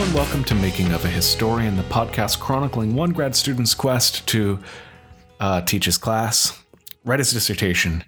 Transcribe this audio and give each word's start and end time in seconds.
And 0.00 0.14
welcome 0.14 0.44
to 0.44 0.54
Making 0.54 0.92
of 0.92 1.04
a 1.04 1.08
Historian, 1.08 1.76
the 1.76 1.82
podcast 1.82 2.40
chronicling 2.40 2.94
one 2.94 3.12
grad 3.12 3.36
student's 3.36 3.74
quest 3.74 4.26
to 4.28 4.58
uh, 5.38 5.60
teach 5.60 5.84
his 5.84 5.98
class, 5.98 6.58
write 7.04 7.18
his 7.18 7.32
dissertation, 7.32 8.04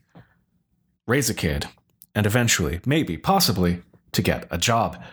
raise 1.06 1.28
a 1.28 1.34
kid, 1.34 1.66
and 2.14 2.24
eventually, 2.24 2.80
maybe, 2.86 3.18
possibly, 3.18 3.82
to 4.12 4.22
get 4.22 4.48
a 4.50 4.56
job. 4.56 5.04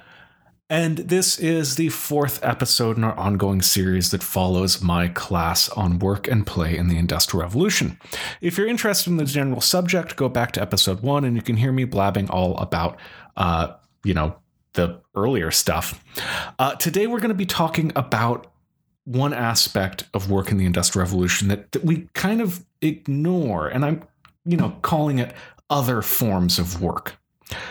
And 0.70 1.00
this 1.00 1.38
is 1.38 1.76
the 1.76 1.90
fourth 1.90 2.42
episode 2.46 2.96
in 2.96 3.04
our 3.04 3.18
ongoing 3.18 3.62
series 3.62 4.12
that 4.12 4.24
follows 4.24 4.82
my 4.82 5.10
class 5.10 5.68
on 5.72 6.00
work 6.00 6.30
and 6.30 6.48
play 6.48 6.78
in 6.78 6.88
the 6.88 6.98
Industrial 6.98 7.44
Revolution. 7.44 8.00
If 8.40 8.58
you're 8.58 8.70
interested 8.70 9.10
in 9.10 9.18
the 9.18 9.26
general 9.26 9.60
subject, 9.60 10.16
go 10.16 10.30
back 10.30 10.54
to 10.54 10.62
episode 10.62 11.02
one 11.02 11.26
and 11.26 11.36
you 11.36 11.42
can 11.42 11.58
hear 11.58 11.74
me 11.74 11.84
blabbing 11.84 12.30
all 12.30 12.58
about, 12.58 12.98
uh, 13.36 13.74
you 14.06 14.14
know, 14.14 14.38
the 14.74 15.02
earlier 15.16 15.52
stuff. 15.52 16.04
Uh, 16.58 16.76
today, 16.76 17.08
we're 17.08 17.20
going 17.20 17.30
to 17.30 17.36
be 17.36 17.46
talking 17.46 17.92
about 17.96 18.48
one 19.06 19.34
aspect 19.34 20.06
of 20.14 20.30
work 20.30 20.52
in 20.52 20.58
the 20.58 20.66
Industrial 20.66 21.04
Revolution 21.04 21.48
that, 21.48 21.72
that 21.72 21.84
we 21.84 22.08
kind 22.14 22.42
of 22.42 22.66
ignore, 22.82 23.68
and 23.68 23.84
I'm, 23.84 24.04
you 24.46 24.58
know, 24.58 24.78
calling 24.82 25.20
it 25.20 25.34
other 25.70 26.02
forms 26.02 26.60
of 26.60 26.82
work. 26.82 27.19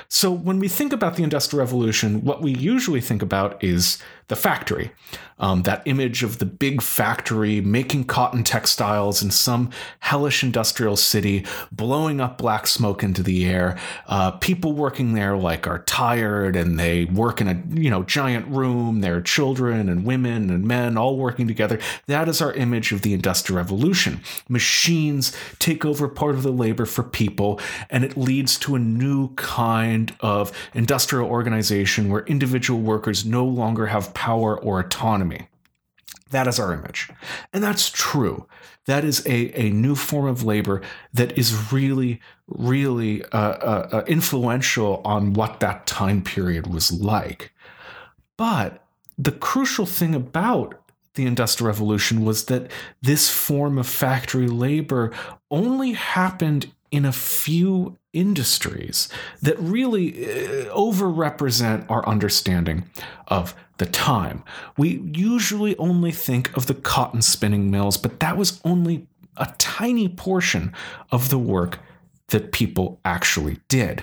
So, 0.09 0.30
when 0.30 0.59
we 0.59 0.68
think 0.68 0.92
about 0.92 1.16
the 1.16 1.23
Industrial 1.23 1.64
Revolution, 1.64 2.24
what 2.24 2.42
we 2.42 2.52
usually 2.52 3.00
think 3.00 3.23
about 3.23 3.62
is 3.62 3.98
the 4.28 4.36
factory. 4.36 4.92
Um, 5.41 5.62
that 5.62 5.83
image 5.84 6.25
of 6.25 6.39
the 6.39 6.44
big 6.44 6.83
factory 6.83 7.61
making 7.61 8.05
cotton 8.05 8.42
textiles 8.42 9.22
in 9.22 9.30
some 9.30 9.70
hellish 10.00 10.42
industrial 10.42 10.97
city, 10.97 11.47
blowing 11.70 12.20
up 12.20 12.39
black 12.39 12.67
smoke 12.67 13.05
into 13.05 13.22
the 13.22 13.47
air. 13.47 13.78
Uh, 14.08 14.33
people 14.33 14.72
working 14.72 15.14
there 15.14 15.36
like 15.36 15.69
are 15.69 15.78
tired 15.84 16.56
and 16.56 16.78
they 16.78 17.05
work 17.05 17.41
in 17.41 17.47
a 17.47 17.62
you 17.80 17.89
know 17.89 18.02
giant 18.02 18.48
room. 18.48 19.00
There 19.00 19.17
are 19.17 19.22
children 19.22 19.89
and 19.89 20.05
women 20.05 20.50
and 20.50 20.67
men 20.67 20.98
all 20.98 21.17
working 21.17 21.47
together. 21.47 21.78
That 22.06 22.28
is 22.28 22.42
our 22.42 22.52
image 22.52 22.91
of 22.91 23.02
the 23.02 23.14
Industrial 23.14 23.56
Revolution. 23.56 24.20
Machines 24.48 25.34
take 25.61 25.84
over 25.84 26.08
part 26.08 26.34
of 26.34 26.42
the 26.42 26.52
labor 26.52 26.84
for 26.84 27.05
people, 27.05 27.61
and 27.91 28.05
it 28.05 28.17
leads 28.17 28.58
to 28.58 28.74
a 28.74 28.80
new 28.80 29.34
kind 29.69 30.14
of 30.20 30.50
industrial 30.72 31.28
organization 31.28 32.08
where 32.11 32.24
individual 32.24 32.80
workers 32.80 33.24
no 33.24 33.44
longer 33.44 33.86
have 33.86 34.14
power 34.14 34.58
or 34.58 34.80
autonomy. 34.80 35.47
That 36.30 36.47
is 36.47 36.58
our 36.58 36.72
image. 36.72 37.11
And 37.52 37.62
that's 37.62 37.91
true. 37.91 38.46
That 38.86 39.05
is 39.05 39.27
a, 39.27 39.39
a 39.61 39.70
new 39.70 39.94
form 39.94 40.27
of 40.27 40.42
labor 40.42 40.80
that 41.12 41.36
is 41.36 41.72
really, 41.72 42.20
really 42.46 43.22
uh, 43.24 43.56
uh, 43.72 43.89
uh, 43.92 44.05
influential 44.06 45.02
on 45.05 45.34
what 45.34 45.61
that 45.61 45.86
time 45.86 46.22
period 46.22 46.66
was 46.66 46.91
like. 46.91 47.52
But 48.39 48.83
the 49.19 49.33
crucial 49.33 49.86
thing 49.86 50.14
about 50.14 50.80
the 51.14 51.27
Industrial 51.27 51.66
Revolution 51.66 52.24
was 52.24 52.44
that 52.46 52.70
this 53.02 53.28
form 53.28 53.77
of 53.77 53.86
factory 53.86 54.48
labor 54.48 55.12
only 55.50 55.92
happened 55.92 56.72
in 56.91 57.05
a 57.05 57.12
few 57.12 57.97
industries 58.12 59.08
that 59.42 59.58
really 59.58 60.25
uh, 60.25 60.75
overrepresent 60.75 61.89
our 61.91 62.06
understanding 62.08 62.89
of 63.28 63.55
the 63.77 63.86
time. 63.86 64.42
We 64.77 65.00
usually 65.14 65.77
only 65.77 66.11
think 66.11 66.55
of 66.56 66.67
the 66.67 66.75
cotton 66.75 67.22
spinning 67.22 67.70
mills, 67.70 67.96
but 67.96 68.20
that 68.20 68.36
was 68.36 68.61
only 68.64 69.07
a 69.36 69.55
tiny 69.58 70.08
portion 70.08 70.73
of 71.12 71.29
the 71.29 71.39
work 71.39 71.79
that 72.29 72.52
people 72.52 73.01
actually 73.05 73.58
did. 73.68 74.02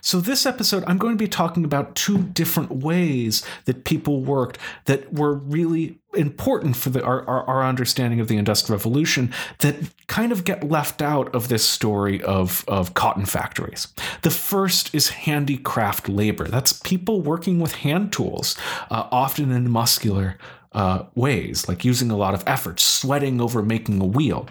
So, 0.00 0.20
this 0.20 0.46
episode, 0.46 0.84
I'm 0.86 0.98
going 0.98 1.14
to 1.14 1.22
be 1.22 1.28
talking 1.28 1.64
about 1.64 1.94
two 1.94 2.18
different 2.18 2.70
ways 2.72 3.44
that 3.64 3.84
people 3.84 4.22
worked 4.22 4.58
that 4.86 5.12
were 5.12 5.34
really 5.34 5.98
important 6.14 6.76
for 6.76 6.90
the, 6.90 7.02
our, 7.02 7.26
our, 7.26 7.44
our, 7.44 7.64
understanding 7.64 8.20
of 8.20 8.28
the 8.28 8.36
Industrial 8.36 8.76
Revolution 8.76 9.32
that 9.58 9.76
kind 10.08 10.30
of 10.30 10.44
get 10.44 10.68
left 10.68 11.00
out 11.00 11.34
of 11.34 11.48
this 11.48 11.64
story 11.66 12.22
of, 12.22 12.64
of 12.68 12.94
cotton 12.94 13.24
factories. 13.24 13.88
The 14.22 14.30
first 14.30 14.94
is 14.94 15.08
handicraft 15.08 16.08
labor. 16.08 16.48
That's 16.48 16.74
people 16.74 17.22
working 17.22 17.60
with 17.60 17.76
hand 17.76 18.12
tools, 18.12 18.56
uh, 18.90 19.08
often 19.10 19.50
in 19.50 19.70
muscular 19.70 20.36
uh, 20.72 21.04
ways, 21.14 21.68
like 21.68 21.84
using 21.84 22.10
a 22.10 22.16
lot 22.16 22.34
of 22.34 22.44
effort, 22.46 22.80
sweating 22.80 23.40
over 23.40 23.62
making 23.62 24.00
a 24.00 24.06
wheel. 24.06 24.48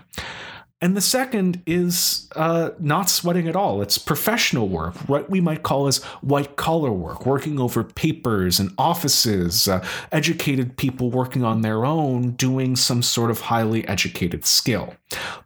And 0.84 0.98
the 0.98 1.02
second 1.02 1.62
is 1.68 2.28
uh, 2.36 2.72
not 2.80 3.08
sweating 3.08 3.48
at 3.48 3.56
all. 3.56 3.84
It's 3.84 4.00
professional 4.00 4.68
work, 4.68 4.96
what 5.08 5.30
we 5.30 5.40
might 5.40 5.62
call 5.62 5.86
as 5.86 6.04
white 6.22 6.56
collar 6.56 6.92
work, 6.92 7.24
working 7.24 7.60
over 7.60 7.84
papers 7.84 8.60
and 8.60 8.72
offices, 8.80 9.68
uh, 9.68 9.86
educated 10.12 10.78
people 10.78 11.12
working 11.12 11.44
on 11.44 11.62
their 11.62 11.86
own, 11.86 12.32
doing 12.32 12.76
some 12.76 13.04
sort 13.04 13.30
of 13.30 13.42
highly 13.42 13.88
educated 13.88 14.44
skill. 14.44 14.96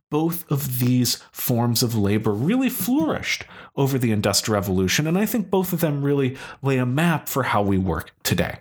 Both 0.10 0.50
of 0.50 0.80
these 0.80 1.16
forms 1.34 1.84
of 1.84 1.98
labor 1.98 2.32
really 2.32 2.70
flourished 2.70 3.44
over 3.76 3.98
the 3.98 4.14
Industrial 4.14 4.56
Revolution, 4.56 5.06
and 5.06 5.18
I 5.18 5.26
think 5.26 5.50
both 5.50 5.74
of 5.74 5.82
them 5.82 6.02
really 6.02 6.38
lay 6.62 6.78
a 6.78 6.86
map 6.86 7.28
for 7.28 7.44
how 7.44 7.62
we 7.62 7.78
work 7.78 8.14
today. 8.24 8.60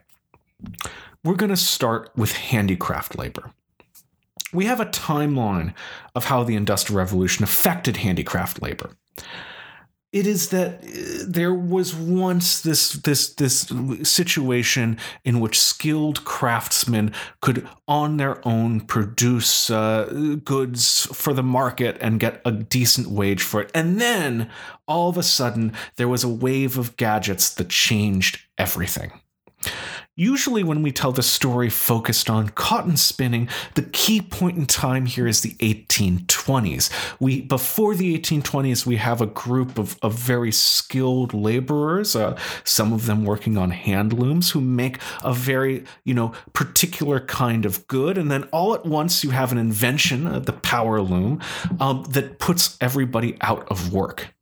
We're 1.22 1.36
going 1.36 1.50
to 1.50 1.56
start 1.56 2.10
with 2.16 2.32
handicraft 2.32 3.16
labor 3.16 3.52
we 4.54 4.66
have 4.66 4.80
a 4.80 4.86
timeline 4.86 5.74
of 6.14 6.26
how 6.26 6.44
the 6.44 6.56
Industrial 6.56 6.98
Revolution 6.98 7.44
affected 7.44 7.98
handicraft 7.98 8.62
labor. 8.62 8.90
It 10.14 10.28
is 10.28 10.50
that 10.50 10.84
uh, 10.84 11.24
there 11.26 11.52
was 11.52 11.92
once 11.92 12.60
this 12.60 12.90
this 12.90 13.34
this 13.34 13.72
situation 14.04 14.96
in 15.24 15.40
which 15.40 15.60
skilled 15.60 16.24
craftsmen 16.24 17.12
could, 17.40 17.66
on 17.88 18.16
their 18.16 18.46
own, 18.46 18.82
produce 18.82 19.70
uh, 19.70 20.38
goods 20.44 21.06
for 21.12 21.34
the 21.34 21.42
market 21.42 21.96
and 22.00 22.20
get 22.20 22.40
a 22.44 22.52
decent 22.52 23.08
wage 23.08 23.42
for 23.42 23.62
it. 23.62 23.72
And 23.74 24.00
then, 24.00 24.48
all 24.86 25.08
of 25.08 25.18
a 25.18 25.22
sudden, 25.24 25.72
there 25.96 26.06
was 26.06 26.22
a 26.22 26.28
wave 26.28 26.78
of 26.78 26.96
gadgets 26.96 27.52
that 27.52 27.68
changed 27.70 28.38
everything. 28.56 29.10
Usually, 30.16 30.62
when 30.62 30.82
we 30.82 30.92
tell 30.92 31.10
the 31.10 31.24
story 31.24 31.68
focused 31.68 32.30
on 32.30 32.50
cotton 32.50 32.96
spinning, 32.96 33.48
the 33.74 33.82
key 33.82 34.22
point 34.22 34.56
in 34.56 34.64
time 34.64 35.06
here 35.06 35.26
is 35.26 35.40
the 35.40 35.54
1820s. 35.54 36.88
We 37.18 37.40
before 37.40 37.96
the 37.96 38.16
1820s, 38.16 38.86
we 38.86 38.94
have 38.94 39.20
a 39.20 39.26
group 39.26 39.76
of, 39.76 39.98
of 40.02 40.14
very 40.14 40.52
skilled 40.52 41.34
laborers, 41.34 42.14
uh, 42.14 42.38
some 42.62 42.92
of 42.92 43.06
them 43.06 43.24
working 43.24 43.58
on 43.58 43.72
hand 43.72 44.12
looms, 44.12 44.52
who 44.52 44.60
make 44.60 45.00
a 45.24 45.34
very 45.34 45.82
you 46.04 46.14
know 46.14 46.32
particular 46.52 47.18
kind 47.18 47.66
of 47.66 47.84
good, 47.88 48.16
and 48.16 48.30
then 48.30 48.44
all 48.52 48.72
at 48.72 48.86
once 48.86 49.24
you 49.24 49.30
have 49.30 49.50
an 49.50 49.58
invention, 49.58 50.28
uh, 50.28 50.38
the 50.38 50.52
power 50.52 51.00
loom, 51.00 51.40
um, 51.80 52.04
that 52.10 52.38
puts 52.38 52.76
everybody 52.80 53.36
out 53.40 53.66
of 53.68 53.92
work. 53.92 54.32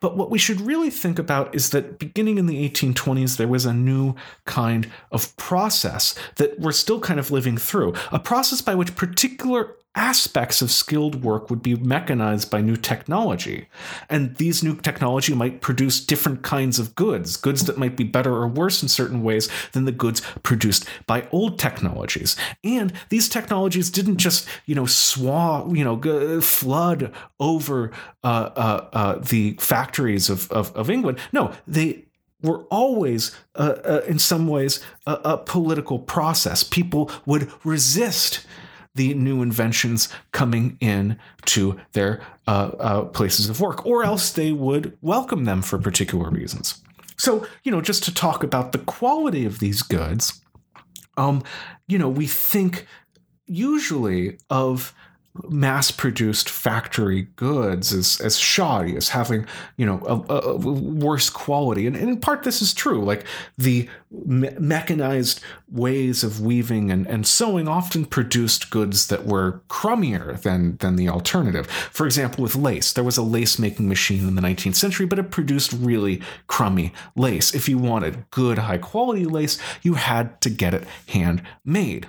But 0.00 0.16
what 0.16 0.30
we 0.30 0.38
should 0.38 0.60
really 0.60 0.90
think 0.90 1.18
about 1.18 1.54
is 1.54 1.70
that 1.70 1.98
beginning 1.98 2.38
in 2.38 2.46
the 2.46 2.68
1820s, 2.68 3.36
there 3.36 3.48
was 3.48 3.66
a 3.66 3.74
new 3.74 4.14
kind 4.46 4.90
of 5.12 5.36
process 5.36 6.14
that 6.36 6.58
we're 6.58 6.72
still 6.72 7.00
kind 7.00 7.20
of 7.20 7.30
living 7.30 7.58
through, 7.58 7.94
a 8.10 8.18
process 8.18 8.62
by 8.62 8.74
which 8.74 8.96
particular 8.96 9.76
aspects 9.96 10.62
of 10.62 10.70
skilled 10.70 11.24
work 11.24 11.50
would 11.50 11.62
be 11.62 11.74
mechanized 11.74 12.48
by 12.48 12.60
new 12.60 12.76
technology. 12.76 13.68
And 14.08 14.36
these 14.36 14.62
new 14.62 14.76
technology 14.76 15.34
might 15.34 15.60
produce 15.60 16.04
different 16.04 16.42
kinds 16.42 16.78
of 16.78 16.94
goods, 16.94 17.36
goods 17.36 17.64
that 17.64 17.76
might 17.76 17.96
be 17.96 18.04
better 18.04 18.32
or 18.32 18.46
worse 18.46 18.82
in 18.82 18.88
certain 18.88 19.22
ways 19.22 19.48
than 19.72 19.86
the 19.86 19.92
goods 19.92 20.22
produced 20.44 20.88
by 21.06 21.26
old 21.32 21.58
technologies. 21.58 22.36
And 22.62 22.92
these 23.08 23.28
technologies 23.28 23.90
didn't 23.90 24.18
just, 24.18 24.46
you 24.64 24.76
know, 24.76 24.86
swath, 24.86 25.74
you 25.76 25.84
know, 25.84 26.40
flood 26.40 27.12
over 27.40 27.90
uh, 28.22 28.50
uh, 28.54 28.88
uh, 28.92 29.18
the 29.18 29.54
factories 29.54 30.30
of, 30.30 30.50
of, 30.52 30.74
of 30.76 30.88
England. 30.88 31.18
No, 31.32 31.52
they 31.66 32.04
were 32.42 32.64
always, 32.64 33.36
uh, 33.54 33.74
uh, 33.84 34.00
in 34.06 34.18
some 34.18 34.46
ways, 34.46 34.80
a, 35.06 35.12
a, 35.24 35.38
political 35.38 35.98
process. 35.98 36.62
People 36.62 37.10
would 37.26 37.50
resist 37.64 38.46
the 38.94 39.14
new 39.14 39.42
inventions 39.42 40.08
coming 40.32 40.76
in 40.80 41.18
to 41.46 41.80
their 41.92 42.22
uh, 42.46 42.70
uh, 42.78 43.04
places 43.04 43.48
of 43.48 43.60
work, 43.60 43.86
or 43.86 44.04
else 44.04 44.32
they 44.32 44.52
would 44.52 44.96
welcome 45.00 45.44
them 45.44 45.62
for 45.62 45.78
particular 45.78 46.28
reasons. 46.30 46.82
So, 47.16 47.46
you 47.62 47.70
know, 47.70 47.80
just 47.80 48.02
to 48.04 48.14
talk 48.14 48.42
about 48.42 48.72
the 48.72 48.78
quality 48.78 49.44
of 49.44 49.58
these 49.58 49.82
goods, 49.82 50.40
um, 51.16 51.42
you 51.86 51.98
know, 51.98 52.08
we 52.08 52.26
think 52.26 52.86
usually 53.46 54.38
of 54.48 54.94
mass 55.48 55.90
produced 55.92 56.50
factory 56.50 57.28
goods 57.36 57.92
as, 57.92 58.20
as 58.20 58.36
shoddy, 58.36 58.96
as 58.96 59.10
having, 59.10 59.46
you 59.76 59.86
know, 59.86 60.00
a, 60.28 60.34
a 60.34 60.56
worse 60.56 61.30
quality. 61.30 61.86
And, 61.86 61.96
and, 61.96 62.08
in 62.08 62.20
part, 62.20 62.42
this 62.42 62.60
is 62.60 62.74
true. 62.74 63.04
Like 63.04 63.24
the 63.56 63.88
me- 64.10 64.50
mechanized 64.58 65.40
ways 65.70 66.24
of 66.24 66.40
weaving 66.40 66.90
and, 66.90 67.06
and 67.06 67.26
sewing 67.26 67.68
often 67.68 68.06
produced 68.06 68.70
goods 68.70 69.06
that 69.06 69.24
were 69.24 69.60
crummier 69.68 70.40
than, 70.42 70.76
than 70.78 70.96
the 70.96 71.08
alternative. 71.08 71.68
For 71.68 72.06
example, 72.06 72.42
with 72.42 72.56
lace, 72.56 72.92
there 72.92 73.04
was 73.04 73.16
a 73.16 73.22
lace 73.22 73.58
making 73.58 73.88
machine 73.88 74.26
in 74.26 74.34
the 74.34 74.42
19th 74.42 74.74
century, 74.74 75.06
but 75.06 75.20
it 75.20 75.30
produced 75.30 75.72
really 75.72 76.20
crummy 76.48 76.92
lace. 77.14 77.54
If 77.54 77.68
you 77.68 77.78
wanted 77.78 78.28
good, 78.30 78.58
high 78.58 78.78
quality 78.78 79.24
lace, 79.24 79.58
you 79.82 79.94
had 79.94 80.40
to 80.40 80.50
get 80.50 80.74
it 80.74 80.84
handmade. 81.08 82.08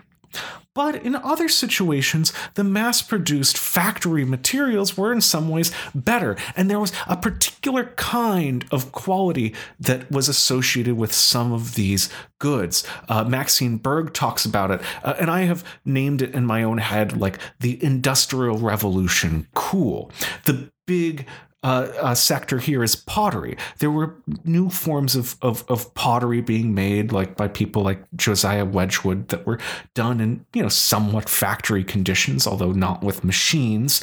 But 0.74 0.96
in 0.96 1.16
other 1.16 1.50
situations, 1.50 2.32
the 2.54 2.64
mass 2.64 3.02
produced 3.02 3.58
factory 3.58 4.24
materials 4.24 4.96
were 4.96 5.12
in 5.12 5.20
some 5.20 5.50
ways 5.50 5.72
better, 5.94 6.38
and 6.56 6.70
there 6.70 6.80
was 6.80 6.94
a 7.08 7.18
particular 7.18 7.86
kind 7.98 8.66
of 8.72 8.94
quality 8.94 9.54
that 9.80 10.10
was 10.10 10.30
associated 10.30 10.96
with 10.96 11.14
some 11.14 11.52
of 11.52 11.76
these 11.76 12.10
goods. 12.40 12.86
Uh, 13.10 13.26
Maxine 13.26 13.78
Berg 13.78 14.14
talks 14.14 14.46
about 14.46 14.72
it, 14.72 14.82
uh, 15.04 15.16
and 15.20 15.30
I 15.30 15.42
have 15.42 15.66
named 15.84 16.22
it 16.22 16.34
in 16.34 16.46
my 16.46 16.64
own 16.64 16.78
head 16.78 17.18
like 17.18 17.38
the 17.60 17.84
Industrial 17.84 18.58
Revolution 18.58 19.48
cool. 19.54 20.10
The 20.46 20.72
big 20.88 21.28
uh, 21.64 21.92
uh, 22.02 22.16
sector 22.16 22.58
here 22.58 22.84
is 22.84 22.96
pottery. 22.96 23.56
There 23.78 23.92
were 23.92 24.16
new 24.44 24.70
forms 24.70 25.16
of, 25.16 25.36
of, 25.42 25.64
of 25.70 25.94
pottery 25.94 26.42
being 26.42 26.74
made, 26.74 27.12
like 27.12 27.36
by 27.36 27.48
people 27.48 27.84
like 27.84 28.04
Josiah 28.16 28.66
Wedgwood, 28.66 29.28
that 29.28 29.46
were 29.46 29.60
done 29.94 30.20
in 30.20 30.46
you 30.54 30.64
know 30.64 30.70
somewhat 30.70 31.30
factory 31.30 31.84
conditions, 31.84 32.48
although 32.48 32.72
not 32.72 33.04
with 33.04 33.24
machines. 33.24 34.02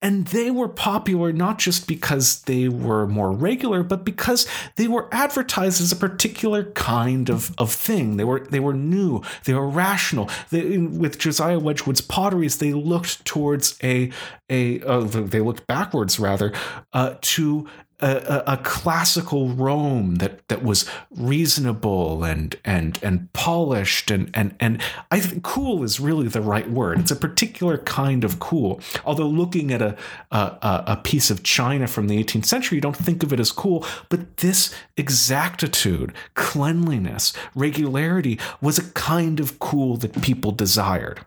And 0.00 0.28
they 0.28 0.50
were 0.50 0.68
popular 0.68 1.32
not 1.32 1.58
just 1.58 1.88
because 1.88 2.42
they 2.42 2.68
were 2.68 3.06
more 3.06 3.32
regular, 3.32 3.82
but 3.82 4.04
because 4.04 4.46
they 4.76 4.86
were 4.86 5.08
advertised 5.10 5.80
as 5.80 5.90
a 5.90 5.96
particular 5.96 6.64
kind 6.72 7.28
of, 7.28 7.52
of 7.58 7.72
thing. 7.72 8.16
They 8.16 8.24
were 8.24 8.40
they 8.40 8.60
were 8.60 8.74
new, 8.74 9.22
they 9.44 9.54
were 9.54 9.68
rational. 9.68 10.30
They, 10.50 10.78
with 10.78 11.18
Josiah 11.18 11.58
Wedgwood's 11.58 12.00
potteries, 12.00 12.58
they 12.58 12.72
looked 12.72 13.24
towards 13.24 13.76
a 13.82 14.12
a 14.48 14.80
uh, 14.82 15.00
they 15.00 15.40
looked 15.40 15.66
backwards 15.66 16.20
rather 16.20 16.52
uh, 16.92 17.16
to 17.20 17.68
a, 18.00 18.52
a, 18.52 18.56
classical 18.58 19.48
Rome 19.48 20.16
that 20.16 20.46
that 20.48 20.62
was 20.62 20.88
reasonable 21.10 22.22
and 22.22 22.56
and 22.64 22.98
and 23.02 23.32
polished 23.32 24.10
and 24.10 24.30
and 24.34 24.54
and 24.60 24.80
I 25.10 25.18
think 25.18 25.42
cool 25.42 25.82
is 25.82 25.98
really 25.98 26.28
the 26.28 26.40
right 26.40 26.70
word. 26.70 27.00
It's 27.00 27.10
a 27.10 27.16
particular 27.16 27.78
kind 27.78 28.22
of 28.22 28.38
cool. 28.38 28.80
Although 29.04 29.26
looking 29.26 29.72
at 29.72 29.82
a 29.82 29.96
a, 30.30 30.84
a 30.86 31.00
piece 31.02 31.28
of 31.28 31.42
china 31.42 31.88
from 31.88 32.06
the 32.06 32.22
18th 32.22 32.44
century, 32.44 32.76
you 32.76 32.82
don't 32.82 32.96
think 32.96 33.24
of 33.24 33.32
it 33.32 33.40
as 33.40 33.50
cool. 33.50 33.84
But 34.08 34.36
this 34.38 34.72
exactitude, 34.96 36.12
cleanliness, 36.34 37.32
regularity 37.56 38.38
was 38.60 38.78
a 38.78 38.88
kind 38.92 39.40
of 39.40 39.58
cool 39.58 39.96
that 39.96 40.22
people 40.22 40.52
desired. 40.52 41.24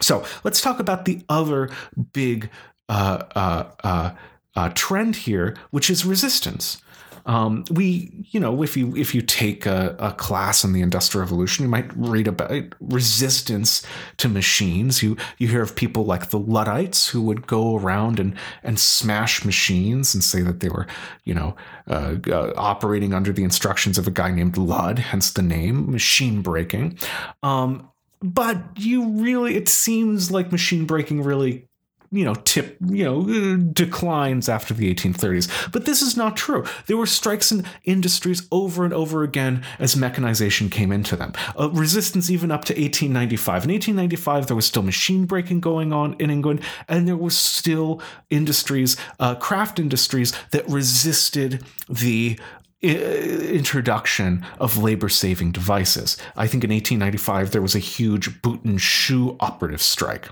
So 0.00 0.24
let's 0.42 0.60
talk 0.60 0.80
about 0.80 1.04
the 1.04 1.22
other 1.28 1.70
big. 2.12 2.50
Uh, 2.90 3.22
uh, 3.36 3.70
uh, 3.84 4.10
uh, 4.58 4.70
trend 4.74 5.14
here, 5.14 5.56
which 5.70 5.88
is 5.88 6.04
resistance. 6.04 6.82
Um, 7.26 7.64
we, 7.70 8.26
you 8.30 8.40
know, 8.40 8.62
if 8.62 8.76
you 8.76 8.96
if 8.96 9.14
you 9.14 9.22
take 9.22 9.66
a, 9.66 9.94
a, 10.00 10.12
class 10.12 10.64
in 10.64 10.72
the 10.72 10.80
Industrial 10.80 11.22
Revolution, 11.22 11.62
you 11.62 11.68
might 11.68 11.94
read 11.94 12.26
about 12.26 12.74
resistance 12.80 13.82
to 14.16 14.28
machines. 14.28 15.00
You 15.02 15.16
you 15.36 15.46
hear 15.46 15.62
of 15.62 15.76
people 15.76 16.06
like 16.06 16.30
the 16.30 16.38
Luddites 16.38 17.06
who 17.06 17.22
would 17.22 17.46
go 17.46 17.76
around 17.76 18.18
and 18.18 18.34
and 18.64 18.80
smash 18.80 19.44
machines 19.44 20.14
and 20.14 20.24
say 20.24 20.40
that 20.42 20.58
they 20.60 20.70
were, 20.70 20.86
you 21.24 21.34
know, 21.34 21.54
uh, 21.86 22.16
uh, 22.28 22.52
operating 22.56 23.12
under 23.14 23.32
the 23.32 23.44
instructions 23.44 23.96
of 23.98 24.08
a 24.08 24.10
guy 24.10 24.32
named 24.32 24.56
Ludd, 24.56 24.98
hence 24.98 25.30
the 25.30 25.42
name 25.42 25.92
machine 25.92 26.42
breaking. 26.42 26.98
Um, 27.44 27.90
but 28.20 28.56
you 28.76 29.06
really, 29.06 29.54
it 29.54 29.68
seems 29.68 30.32
like 30.32 30.50
machine 30.50 30.86
breaking 30.86 31.22
really 31.22 31.67
you 32.10 32.24
know, 32.24 32.34
tip, 32.34 32.76
you 32.86 33.04
know, 33.04 33.56
declines 33.56 34.48
after 34.48 34.72
the 34.72 34.92
1830s. 34.94 35.72
But 35.72 35.84
this 35.84 36.02
is 36.02 36.16
not 36.16 36.36
true. 36.36 36.64
There 36.86 36.96
were 36.96 37.06
strikes 37.06 37.52
in 37.52 37.64
industries 37.84 38.46
over 38.50 38.84
and 38.84 38.94
over 38.94 39.22
again 39.22 39.62
as 39.78 39.96
mechanization 39.96 40.70
came 40.70 40.90
into 40.90 41.16
them. 41.16 41.32
Uh, 41.58 41.70
resistance 41.70 42.30
even 42.30 42.50
up 42.50 42.64
to 42.66 42.72
1895. 42.72 43.64
In 43.64 43.70
1895, 43.70 44.46
there 44.46 44.56
was 44.56 44.66
still 44.66 44.82
machine 44.82 45.26
breaking 45.26 45.60
going 45.60 45.92
on 45.92 46.14
in 46.18 46.30
England, 46.30 46.60
and 46.88 47.06
there 47.06 47.16
was 47.16 47.36
still 47.36 48.00
industries, 48.30 48.96
uh, 49.20 49.34
craft 49.34 49.78
industries 49.78 50.32
that 50.52 50.68
resisted 50.68 51.64
the 51.88 52.38
introduction 52.80 54.46
of 54.60 54.78
labor 54.78 55.08
saving 55.08 55.50
devices. 55.50 56.16
I 56.36 56.46
think 56.46 56.62
in 56.62 56.70
1895 56.70 57.50
there 57.50 57.62
was 57.62 57.74
a 57.74 57.80
huge 57.80 58.40
boot 58.40 58.62
and 58.62 58.80
shoe 58.80 59.36
operative 59.40 59.82
strike. 59.82 60.28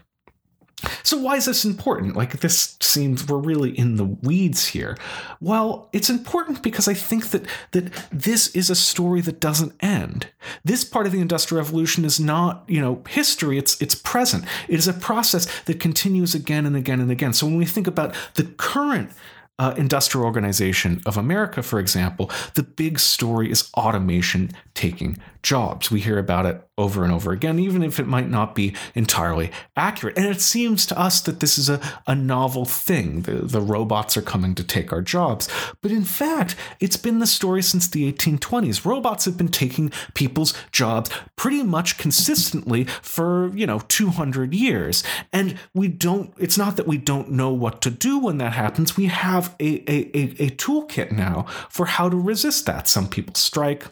So 1.03 1.17
why 1.17 1.37
is 1.37 1.47
this 1.47 1.65
important? 1.65 2.17
Like 2.17 2.41
this 2.41 2.77
seems 2.81 3.27
we're 3.27 3.39
really 3.39 3.71
in 3.71 3.97
the 3.97 4.05
weeds 4.05 4.67
here. 4.69 4.97
Well, 5.41 5.89
it's 5.93 6.11
important 6.11 6.63
because 6.63 6.87
I 6.87 6.93
think 6.95 7.31
that 7.31 7.47
that 7.73 7.93
this 8.13 8.49
is 8.49 8.69
a 8.69 8.75
story 8.75 9.23
that 9.23 9.41
doesn't 9.41 9.73
end. 9.81 10.29
This 10.65 10.85
part 10.85 11.07
of 11.07 11.13
the 11.13 11.21
industrial 11.21 11.63
revolution 11.63 12.05
is 12.05 12.21
not, 12.21 12.65
you 12.69 12.81
know, 12.81 13.03
history, 13.09 13.57
it's 13.57 13.81
it's 13.81 13.95
present. 13.95 14.45
It 14.69 14.79
is 14.79 14.87
a 14.87 14.93
process 14.93 15.47
that 15.63 15.81
continues 15.81 16.35
again 16.35 16.67
and 16.67 16.77
again 16.77 17.01
and 17.01 17.11
again. 17.11 17.33
So 17.33 17.47
when 17.47 17.57
we 17.57 17.65
think 17.65 17.87
about 17.87 18.15
the 18.35 18.45
current 18.45 19.11
uh, 19.59 19.75
industrial 19.79 20.27
organization 20.27 21.01
of 21.07 21.17
America, 21.17 21.63
for 21.63 21.79
example, 21.79 22.31
the 22.55 22.63
big 22.63 22.99
story 22.99 23.51
is 23.51 23.71
automation 23.75 24.51
taking 24.75 25.19
jobs. 25.47 25.93
We 25.93 26.01
hear 26.01 26.19
about 26.19 26.45
it 26.45 26.61
over 26.77 27.05
and 27.05 27.13
over 27.13 27.31
again, 27.31 27.61
even 27.61 27.85
if 27.85 28.01
it 28.01 28.07
might 28.09 28.29
not 28.29 28.53
be 28.53 28.75
entirely 28.97 29.53
accurate. 29.77 30.19
And 30.19 30.27
it 30.27 30.41
seems 30.41 30.85
to 30.87 30.99
us 30.99 31.21
that 31.21 31.39
this 31.39 31.57
is 31.57 31.69
a, 31.69 31.81
a 32.05 32.17
novel 32.17 32.65
thing. 32.65 33.23
The, 33.23 33.35
the 33.35 33.61
robots 33.61 34.17
are 34.17 34.23
coming 34.23 34.57
to 34.57 34.65
take 34.65 34.93
our 34.93 35.03
jobs. 35.03 35.49
But 35.83 35.93
in 35.93 36.03
fact, 36.03 36.57
it's 36.81 36.97
been 36.97 37.21
the 37.21 37.29
story 37.29 37.63
since 37.63 37.87
the 37.87 38.13
1820s. 38.13 38.85
Robots 38.85 39.25
have 39.25 39.39
been 39.39 39.49
taking 39.49 39.93
people's 40.15 40.53
jobs 40.73 41.11
pretty 41.37 41.63
much 41.63 41.97
consistently 41.97 42.83
for, 43.01 43.57
you 43.57 43.69
know, 43.69 43.79
200 43.87 44.53
years. 44.53 45.05
And 45.33 45.57
we 45.75 45.87
don't, 45.87 46.35
it's 46.39 46.59
not 46.59 46.75
that 46.77 46.89
we 46.89 46.99
don't 46.99 47.31
know 47.31 47.53
what 47.53 47.81
to 47.83 47.91
do 47.91 48.19
when 48.19 48.39
that 48.39 48.55
happens. 48.55 48.97
We 48.97 49.07
have 49.07 49.55
a, 49.61 49.77
a, 49.89 50.11
a, 50.13 50.23
a 50.47 50.51
toolkit 50.57 51.13
now 51.13 51.47
for 51.71 51.87
how 51.87 52.09
to 52.09 52.17
resist 52.17 52.67
that. 52.67 52.89
Some 52.89 53.09
people 53.09 53.37
strike, 53.37 53.85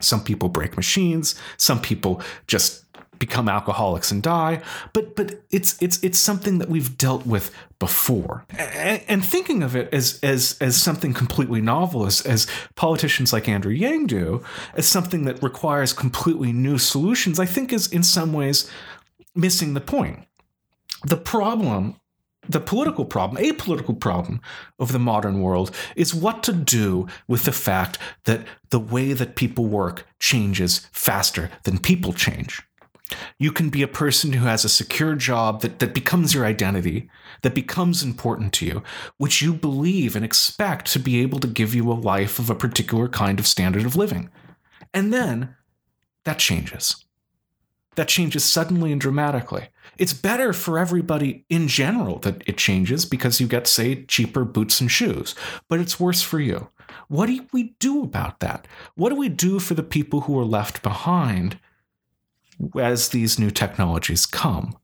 some 0.00 0.22
people 0.22 0.48
break 0.48 0.76
machines, 0.76 1.34
some 1.56 1.80
people 1.80 2.22
just 2.46 2.84
become 3.18 3.48
alcoholics 3.48 4.12
and 4.12 4.22
die. 4.22 4.62
But 4.92 5.16
but 5.16 5.42
it's 5.50 5.80
it's 5.82 6.02
it's 6.04 6.18
something 6.18 6.58
that 6.58 6.68
we've 6.68 6.96
dealt 6.96 7.26
with 7.26 7.52
before. 7.78 8.44
And, 8.50 9.24
thinking 9.24 9.62
of 9.62 9.74
it 9.74 9.92
as 9.92 10.20
as 10.22 10.56
as 10.60 10.80
something 10.80 11.12
completely 11.12 11.60
novel 11.60 12.06
as 12.06 12.20
as 12.22 12.46
politicians 12.76 13.32
like 13.32 13.48
Andrew 13.48 13.72
Yang 13.72 14.06
do 14.06 14.44
as 14.74 14.86
something 14.86 15.24
that 15.24 15.42
requires 15.42 15.92
completely 15.92 16.52
new 16.52 16.78
solutions 16.78 17.38
i 17.38 17.44
think 17.44 17.72
is 17.72 17.92
in 17.92 18.02
some 18.02 18.32
ways 18.32 18.70
missing 19.38 19.74
the 19.74 19.80
point. 19.80 20.26
The 21.06 21.16
problem 21.16 21.96
the 22.48 22.60
political 22.60 23.04
problem, 23.04 23.42
a 23.42 23.52
political 23.52 23.94
problem 23.94 24.40
of 24.78 24.92
the 24.92 24.98
modern 24.98 25.40
world, 25.40 25.70
is 25.96 26.14
what 26.14 26.42
to 26.44 26.52
do 26.52 27.06
with 27.26 27.44
the 27.44 27.52
fact 27.52 27.98
that 28.24 28.46
the 28.70 28.80
way 28.80 29.12
that 29.12 29.36
people 29.36 29.66
work 29.66 30.06
changes 30.18 30.86
faster 30.92 31.50
than 31.64 31.78
people 31.78 32.12
change. 32.12 32.62
You 33.38 33.52
can 33.52 33.70
be 33.70 33.82
a 33.82 33.88
person 33.88 34.32
who 34.34 34.46
has 34.46 34.64
a 34.64 34.68
secure 34.68 35.14
job 35.14 35.62
that, 35.62 35.78
that 35.78 35.94
becomes 35.94 36.34
your 36.34 36.44
identity, 36.44 37.08
that 37.42 37.54
becomes 37.54 38.02
important 38.02 38.52
to 38.54 38.66
you, 38.66 38.82
which 39.16 39.40
you 39.40 39.54
believe 39.54 40.14
and 40.14 40.24
expect 40.24 40.92
to 40.92 40.98
be 40.98 41.20
able 41.20 41.38
to 41.40 41.48
give 41.48 41.74
you 41.74 41.90
a 41.90 41.94
life 41.94 42.38
of 42.38 42.50
a 42.50 42.54
particular 42.54 43.08
kind 43.08 43.38
of 43.38 43.46
standard 43.46 43.86
of 43.86 43.96
living. 43.96 44.30
And 44.92 45.12
then 45.12 45.54
that 46.24 46.38
changes. 46.38 47.04
That 47.94 48.08
changes 48.08 48.44
suddenly 48.44 48.92
and 48.92 49.00
dramatically. 49.00 49.68
It's 49.98 50.12
better 50.12 50.52
for 50.52 50.78
everybody 50.78 51.44
in 51.48 51.66
general 51.66 52.18
that 52.20 52.42
it 52.46 52.56
changes 52.56 53.04
because 53.04 53.40
you 53.40 53.48
get, 53.48 53.66
say, 53.66 54.04
cheaper 54.04 54.44
boots 54.44 54.80
and 54.80 54.90
shoes, 54.90 55.34
but 55.68 55.80
it's 55.80 55.98
worse 55.98 56.22
for 56.22 56.38
you. 56.38 56.68
What 57.08 57.26
do 57.26 57.44
we 57.52 57.74
do 57.80 58.02
about 58.02 58.40
that? 58.40 58.68
What 58.94 59.10
do 59.10 59.16
we 59.16 59.28
do 59.28 59.58
for 59.58 59.74
the 59.74 59.82
people 59.82 60.22
who 60.22 60.38
are 60.38 60.44
left 60.44 60.82
behind 60.82 61.58
as 62.78 63.08
these 63.08 63.38
new 63.38 63.50
technologies 63.50 64.24
come? 64.24 64.76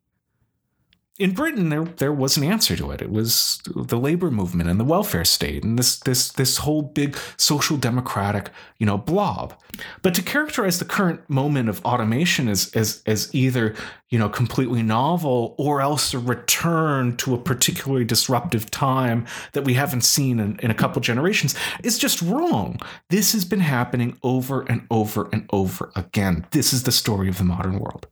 In 1.16 1.32
Britain, 1.32 1.68
there 1.68 1.84
there 1.84 2.12
was 2.12 2.36
an 2.36 2.42
answer 2.42 2.74
to 2.74 2.90
it. 2.90 3.00
It 3.00 3.10
was 3.10 3.60
the 3.66 3.98
labor 3.98 4.32
movement 4.32 4.68
and 4.68 4.80
the 4.80 4.84
welfare 4.84 5.24
state, 5.24 5.62
and 5.62 5.78
this 5.78 6.00
this 6.00 6.32
this 6.32 6.56
whole 6.58 6.82
big 6.82 7.16
social 7.36 7.76
democratic 7.76 8.50
you 8.78 8.86
know 8.86 8.98
blob. 8.98 9.54
But 10.02 10.14
to 10.14 10.22
characterize 10.22 10.80
the 10.80 10.84
current 10.84 11.28
moment 11.30 11.68
of 11.68 11.84
automation 11.84 12.48
as 12.48 12.74
as 12.74 13.00
as 13.06 13.32
either 13.32 13.76
you 14.10 14.18
know 14.18 14.28
completely 14.28 14.82
novel 14.82 15.54
or 15.56 15.80
else 15.80 16.14
a 16.14 16.18
return 16.18 17.16
to 17.18 17.34
a 17.34 17.38
particularly 17.38 18.04
disruptive 18.04 18.68
time 18.72 19.24
that 19.52 19.62
we 19.62 19.74
haven't 19.74 20.02
seen 20.02 20.40
in, 20.40 20.58
in 20.64 20.72
a 20.72 20.74
couple 20.74 21.00
generations 21.00 21.54
is 21.84 21.96
just 21.96 22.22
wrong. 22.22 22.80
This 23.10 23.32
has 23.34 23.44
been 23.44 23.60
happening 23.60 24.18
over 24.24 24.62
and 24.62 24.84
over 24.90 25.28
and 25.32 25.48
over 25.50 25.92
again. 25.94 26.44
This 26.50 26.72
is 26.72 26.82
the 26.82 26.92
story 26.92 27.28
of 27.28 27.38
the 27.38 27.44
modern 27.44 27.78
world. 27.78 28.08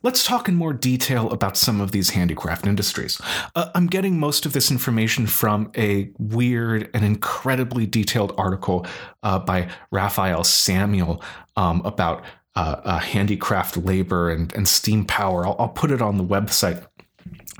Let's 0.00 0.24
talk 0.24 0.48
in 0.48 0.54
more 0.54 0.72
detail 0.72 1.28
about 1.30 1.56
some 1.56 1.80
of 1.80 1.90
these 1.90 2.10
handicraft 2.10 2.68
industries. 2.68 3.20
Uh, 3.56 3.70
I'm 3.74 3.88
getting 3.88 4.20
most 4.20 4.46
of 4.46 4.52
this 4.52 4.70
information 4.70 5.26
from 5.26 5.72
a 5.76 6.12
weird 6.18 6.88
and 6.94 7.04
incredibly 7.04 7.84
detailed 7.84 8.32
article 8.38 8.86
uh, 9.24 9.40
by 9.40 9.68
Raphael 9.90 10.44
Samuel 10.44 11.20
um, 11.56 11.82
about 11.84 12.24
uh, 12.54 12.80
uh 12.84 12.98
handicraft 12.98 13.76
labor 13.76 14.30
and, 14.30 14.54
and 14.54 14.68
steam 14.68 15.04
power. 15.04 15.44
I'll, 15.44 15.56
I'll 15.58 15.68
put 15.68 15.90
it 15.90 16.00
on 16.00 16.16
the 16.16 16.24
website 16.24 16.86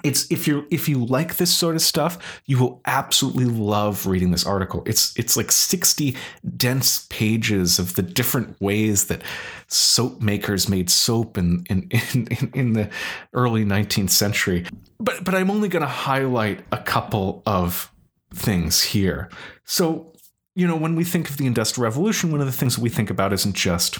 it's 0.04 0.30
if 0.30 0.46
you 0.46 0.66
if 0.70 0.88
you 0.88 1.04
like 1.04 1.36
this 1.36 1.52
sort 1.52 1.74
of 1.74 1.82
stuff, 1.82 2.40
you 2.46 2.58
will 2.58 2.80
absolutely 2.86 3.46
love 3.46 4.06
reading 4.06 4.30
this 4.30 4.46
article. 4.46 4.82
It's 4.86 5.16
it's 5.18 5.36
like 5.36 5.50
60 5.50 6.16
dense 6.56 7.06
pages 7.10 7.78
of 7.78 7.94
the 7.94 8.02
different 8.02 8.60
ways 8.60 9.06
that 9.06 9.22
soap 9.66 10.20
makers 10.20 10.68
made 10.68 10.90
soap 10.90 11.36
in 11.36 11.64
in 11.68 11.88
in, 12.14 12.50
in 12.54 12.72
the 12.74 12.90
early 13.32 13.64
19th 13.64 14.10
century. 14.10 14.66
But 14.98 15.24
but 15.24 15.34
I'm 15.34 15.50
only 15.50 15.68
going 15.68 15.82
to 15.82 15.88
highlight 15.88 16.64
a 16.70 16.78
couple 16.78 17.42
of 17.44 17.92
things 18.32 18.82
here. 18.82 19.28
So, 19.64 20.12
you 20.54 20.66
know, 20.66 20.76
when 20.76 20.94
we 20.94 21.04
think 21.04 21.30
of 21.30 21.38
the 21.38 21.46
industrial 21.46 21.84
revolution, 21.84 22.30
one 22.30 22.40
of 22.40 22.46
the 22.46 22.52
things 22.52 22.76
that 22.76 22.82
we 22.82 22.90
think 22.90 23.10
about 23.10 23.32
isn't 23.32 23.54
just 23.54 23.98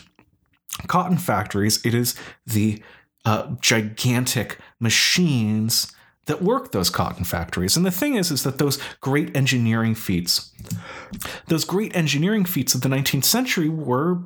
cotton 0.87 1.19
factories, 1.19 1.85
it 1.85 1.95
is 1.95 2.15
the 2.47 2.83
uh, 3.29 3.55
gigantic 3.61 4.59
machines 4.81 5.93
that 6.25 6.41
work 6.41 6.73
those 6.73 6.89
cotton 6.89 7.25
factories. 7.25 7.77
And 7.77 7.85
the 7.85 7.91
thing 7.91 8.15
is, 8.15 8.31
is 8.31 8.43
that 8.45 8.57
those 8.57 8.79
great 9.03 9.37
engineering 9.37 9.95
feats, 9.95 10.51
those 11.47 11.67
great 11.67 11.95
engineering 11.95 12.47
feats 12.47 12.75
of 12.75 12.81
the 12.81 12.89
19th 12.89 13.25
century 13.25 13.69
were 13.69 14.23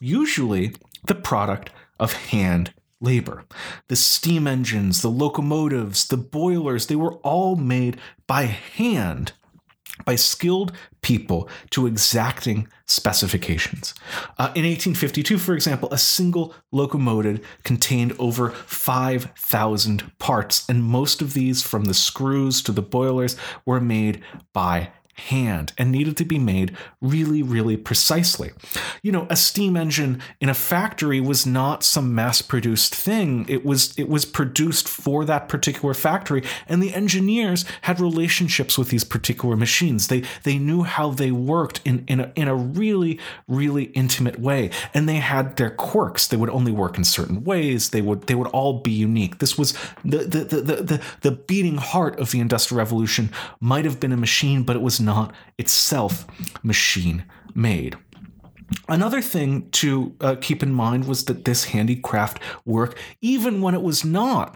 usually 0.00 0.74
the 1.04 1.14
product 1.14 1.70
of 2.00 2.12
hand 2.12 2.72
labor. 3.00 3.44
The 3.86 3.94
steam 3.94 4.48
engines, 4.48 5.00
the 5.00 5.10
locomotives, 5.10 6.08
the 6.08 6.16
boilers, 6.16 6.88
they 6.88 6.96
were 6.96 7.14
all 7.18 7.54
made 7.54 7.98
by 8.26 8.46
hand 8.46 9.32
by 10.04 10.14
skilled 10.14 10.72
people 11.02 11.48
to 11.70 11.86
exacting 11.86 12.68
specifications. 12.86 13.94
Uh, 14.38 14.52
in 14.54 14.64
1852, 14.64 15.38
for 15.38 15.54
example, 15.54 15.88
a 15.92 15.98
single 15.98 16.54
locomotive 16.72 17.46
contained 17.64 18.14
over 18.18 18.50
5,000 18.50 20.18
parts, 20.18 20.68
and 20.68 20.82
most 20.82 21.22
of 21.22 21.34
these, 21.34 21.62
from 21.62 21.84
the 21.84 21.94
screws 21.94 22.62
to 22.62 22.72
the 22.72 22.82
boilers, 22.82 23.36
were 23.64 23.80
made 23.80 24.22
by 24.52 24.90
hand 25.20 25.72
and 25.78 25.92
needed 25.92 26.16
to 26.16 26.24
be 26.24 26.38
made 26.38 26.76
really, 27.00 27.42
really 27.42 27.76
precisely. 27.76 28.50
You 29.02 29.12
know, 29.12 29.26
a 29.30 29.36
steam 29.36 29.76
engine 29.76 30.20
in 30.40 30.48
a 30.48 30.54
factory 30.54 31.20
was 31.20 31.46
not 31.46 31.84
some 31.84 32.14
mass-produced 32.14 32.94
thing. 32.94 33.46
It 33.48 33.64
was 33.64 33.94
it 33.98 34.08
was 34.08 34.24
produced 34.24 34.88
for 34.88 35.24
that 35.26 35.48
particular 35.48 35.94
factory, 35.94 36.42
and 36.66 36.82
the 36.82 36.94
engineers 36.94 37.64
had 37.82 38.00
relationships 38.00 38.78
with 38.78 38.88
these 38.88 39.04
particular 39.04 39.56
machines. 39.56 40.08
They 40.08 40.22
they 40.42 40.58
knew 40.58 40.82
how 40.82 41.10
they 41.10 41.30
worked 41.30 41.80
in 41.84 42.04
in 42.06 42.20
a, 42.20 42.32
in 42.34 42.48
a 42.48 42.54
really, 42.54 43.18
really 43.46 43.84
intimate 43.84 44.38
way, 44.40 44.70
and 44.94 45.08
they 45.08 45.16
had 45.16 45.56
their 45.56 45.70
quirks. 45.70 46.26
They 46.26 46.36
would 46.36 46.50
only 46.50 46.72
work 46.72 46.96
in 46.96 47.04
certain 47.04 47.44
ways. 47.44 47.90
They 47.90 48.02
would 48.02 48.26
they 48.26 48.34
would 48.34 48.48
all 48.48 48.80
be 48.80 48.92
unique. 48.92 49.38
This 49.38 49.58
was 49.58 49.72
the 50.04 50.18
the 50.18 50.44
the 50.44 50.60
the, 50.60 50.76
the, 50.82 51.02
the 51.20 51.30
beating 51.32 51.76
heart 51.76 52.18
of 52.18 52.30
the 52.30 52.40
Industrial 52.40 52.78
Revolution. 52.78 53.30
Might 53.60 53.84
have 53.84 54.00
been 54.00 54.12
a 54.12 54.16
machine, 54.16 54.62
but 54.62 54.76
it 54.76 54.82
was 54.82 55.00
not 55.00 55.09
not 55.12 55.32
itself 55.58 56.12
machine 56.62 57.18
made. 57.54 57.92
Another 58.88 59.22
thing 59.34 59.50
to 59.82 60.14
uh, 60.20 60.36
keep 60.46 60.62
in 60.62 60.72
mind 60.72 61.00
was 61.10 61.24
that 61.24 61.44
this 61.44 61.60
handicraft 61.74 62.36
work, 62.64 62.96
even 63.20 63.62
when 63.62 63.74
it 63.74 63.82
was 63.82 64.04
not 64.04 64.48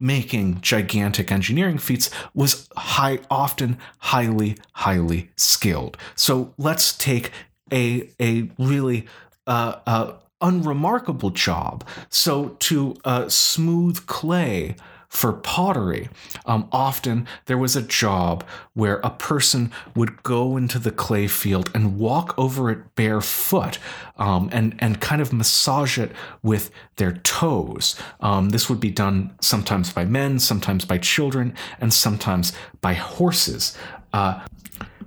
making 0.00 0.60
gigantic 0.60 1.30
engineering 1.30 1.78
feats, 1.78 2.10
was 2.32 2.68
high, 2.76 3.18
often 3.30 3.76
highly, 4.12 4.56
highly 4.72 5.30
skilled. 5.36 5.96
So 6.14 6.54
let's 6.56 6.96
take 6.96 7.26
a 7.72 8.08
a 8.18 8.50
really 8.58 9.00
uh, 9.46 9.74
uh, 9.86 10.12
unremarkable 10.40 11.30
job. 11.30 11.84
So 12.08 12.56
to 12.60 12.96
uh, 13.04 13.28
smooth 13.28 14.06
clay 14.06 14.76
for 15.08 15.32
pottery. 15.32 16.08
Um, 16.44 16.68
often 16.70 17.26
there 17.46 17.56
was 17.56 17.74
a 17.74 17.82
job 17.82 18.44
where 18.74 18.96
a 18.98 19.10
person 19.10 19.72
would 19.94 20.22
go 20.22 20.56
into 20.56 20.78
the 20.78 20.90
clay 20.90 21.26
field 21.26 21.70
and 21.74 21.98
walk 21.98 22.34
over 22.36 22.70
it 22.70 22.94
barefoot 22.94 23.78
um, 24.18 24.50
and, 24.52 24.74
and 24.78 25.00
kind 25.00 25.22
of 25.22 25.32
massage 25.32 25.98
it 25.98 26.12
with 26.42 26.70
their 26.96 27.12
toes. 27.12 27.96
Um, 28.20 28.50
this 28.50 28.68
would 28.68 28.80
be 28.80 28.90
done 28.90 29.34
sometimes 29.40 29.92
by 29.92 30.04
men, 30.04 30.38
sometimes 30.38 30.84
by 30.84 30.98
children, 30.98 31.54
and 31.80 31.92
sometimes 31.92 32.52
by 32.80 32.92
horses. 32.92 33.76
Uh, 34.12 34.44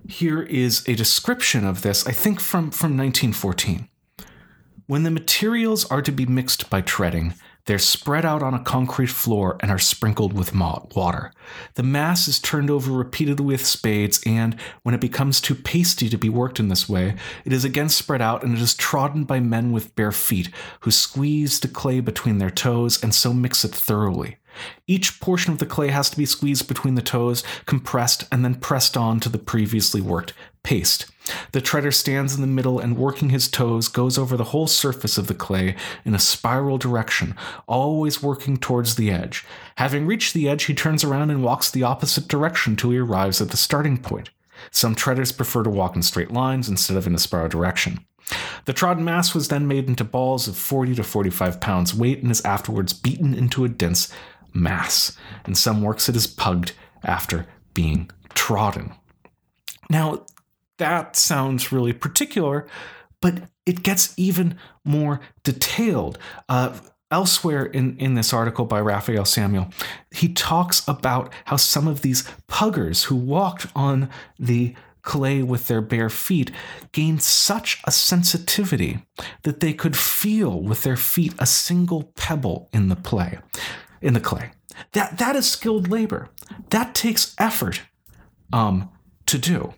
here 0.07 0.41
is 0.41 0.87
a 0.87 0.95
description 0.95 1.65
of 1.65 1.83
this, 1.83 2.05
I 2.07 2.11
think 2.11 2.39
from, 2.39 2.71
from 2.71 2.97
1914. 2.97 3.87
When 4.87 5.03
the 5.03 5.11
materials 5.11 5.85
are 5.85 6.01
to 6.01 6.11
be 6.11 6.25
mixed 6.25 6.69
by 6.69 6.81
treading, 6.81 7.35
they're 7.65 7.79
spread 7.79 8.25
out 8.25 8.41
on 8.41 8.53
a 8.53 8.63
concrete 8.63 9.09
floor 9.09 9.57
and 9.59 9.71
are 9.71 9.79
sprinkled 9.79 10.33
with 10.33 10.55
water. 10.55 11.31
The 11.75 11.83
mass 11.83 12.27
is 12.27 12.39
turned 12.39 12.69
over 12.69 12.91
repeatedly 12.91 13.45
with 13.45 13.65
spades, 13.65 14.21
and 14.25 14.55
when 14.83 14.95
it 14.95 15.01
becomes 15.01 15.41
too 15.41 15.55
pasty 15.55 16.09
to 16.09 16.17
be 16.17 16.29
worked 16.29 16.59
in 16.59 16.69
this 16.69 16.89
way, 16.89 17.15
it 17.45 17.53
is 17.53 17.65
again 17.65 17.89
spread 17.89 18.21
out 18.21 18.43
and 18.43 18.55
it 18.57 18.61
is 18.61 18.73
trodden 18.73 19.23
by 19.23 19.39
men 19.39 19.71
with 19.71 19.95
bare 19.95 20.11
feet, 20.11 20.49
who 20.81 20.91
squeeze 20.91 21.59
the 21.59 21.67
clay 21.67 21.99
between 21.99 22.37
their 22.37 22.49
toes 22.49 23.01
and 23.03 23.13
so 23.13 23.33
mix 23.33 23.63
it 23.63 23.71
thoroughly. 23.71 24.37
Each 24.87 25.19
portion 25.19 25.53
of 25.53 25.59
the 25.59 25.65
clay 25.65 25.89
has 25.89 26.09
to 26.09 26.17
be 26.17 26.25
squeezed 26.25 26.67
between 26.67 26.95
the 26.95 27.01
toes, 27.01 27.43
compressed, 27.65 28.25
and 28.31 28.43
then 28.43 28.55
pressed 28.55 28.97
on 28.97 29.19
to 29.21 29.29
the 29.29 29.39
previously 29.39 30.01
worked 30.01 30.33
paste. 30.63 31.10
The 31.51 31.61
treader 31.61 31.91
stands 31.91 32.33
in 32.33 32.41
the 32.41 32.47
middle 32.47 32.79
and, 32.79 32.97
working 32.97 33.29
his 33.29 33.47
toes, 33.47 33.87
goes 33.87 34.17
over 34.17 34.35
the 34.35 34.45
whole 34.45 34.67
surface 34.67 35.17
of 35.17 35.27
the 35.27 35.33
clay 35.33 35.75
in 36.03 36.15
a 36.15 36.19
spiral 36.19 36.77
direction, 36.77 37.35
always 37.67 38.23
working 38.23 38.57
towards 38.57 38.95
the 38.95 39.11
edge. 39.11 39.45
Having 39.75 40.07
reached 40.07 40.33
the 40.33 40.49
edge, 40.49 40.63
he 40.63 40.73
turns 40.73 41.03
around 41.03 41.29
and 41.29 41.43
walks 41.43 41.69
the 41.69 41.83
opposite 41.83 42.27
direction 42.27 42.75
till 42.75 42.91
he 42.91 42.97
arrives 42.97 43.41
at 43.41 43.49
the 43.49 43.57
starting 43.57 43.97
point. 43.97 44.29
Some 44.71 44.95
treaders 44.95 45.31
prefer 45.31 45.63
to 45.63 45.69
walk 45.69 45.95
in 45.95 46.01
straight 46.01 46.31
lines 46.31 46.69
instead 46.69 46.97
of 46.97 47.07
in 47.07 47.15
a 47.15 47.19
spiral 47.19 47.49
direction. 47.49 48.05
The 48.65 48.73
trodden 48.73 49.03
mass 49.03 49.33
was 49.33 49.47
then 49.47 49.67
made 49.67 49.87
into 49.87 50.03
balls 50.03 50.47
of 50.47 50.55
40 50.55 50.95
to 50.95 51.03
45 51.03 51.59
pounds 51.59 51.93
weight 51.93 52.21
and 52.21 52.31
is 52.31 52.45
afterwards 52.45 52.93
beaten 52.93 53.33
into 53.33 53.65
a 53.65 53.69
dense 53.69 54.11
mass. 54.53 55.17
In 55.47 55.55
some 55.55 55.81
works, 55.81 56.07
it 56.07 56.15
is 56.15 56.27
pugged 56.27 56.73
after 57.03 57.47
being 57.73 58.09
trodden. 58.33 58.93
Now, 59.89 60.25
that 60.81 61.15
sounds 61.15 61.71
really 61.71 61.93
particular, 61.93 62.67
but 63.21 63.43
it 63.65 63.83
gets 63.83 64.13
even 64.17 64.57
more 64.83 65.21
detailed. 65.43 66.17
Uh, 66.49 66.77
elsewhere 67.11 67.65
in, 67.65 67.97
in 67.97 68.15
this 68.15 68.33
article 68.33 68.65
by 68.65 68.79
Raphael 68.79 69.25
Samuel, 69.25 69.69
he 70.11 70.33
talks 70.33 70.87
about 70.87 71.31
how 71.45 71.57
some 71.57 71.87
of 71.87 72.01
these 72.01 72.23
puggers 72.47 73.05
who 73.05 73.15
walked 73.15 73.67
on 73.75 74.09
the 74.39 74.73
clay 75.03 75.43
with 75.43 75.67
their 75.67 75.81
bare 75.81 76.09
feet 76.09 76.51
gained 76.91 77.21
such 77.21 77.81
a 77.83 77.91
sensitivity 77.91 79.05
that 79.43 79.59
they 79.59 79.73
could 79.73 79.95
feel 79.95 80.61
with 80.61 80.83
their 80.83 80.97
feet 80.97 81.33
a 81.37 81.45
single 81.45 82.11
pebble 82.15 82.69
in 82.71 82.87
the 82.87 82.95
play 82.95 83.39
in 84.01 84.13
the 84.13 84.19
clay. 84.19 84.51
That 84.93 85.17
that 85.19 85.35
is 85.35 85.49
skilled 85.49 85.89
labor. 85.89 86.29
That 86.69 86.95
takes 86.95 87.35
effort 87.37 87.81
um, 88.51 88.89
to 89.27 89.37
do. 89.37 89.73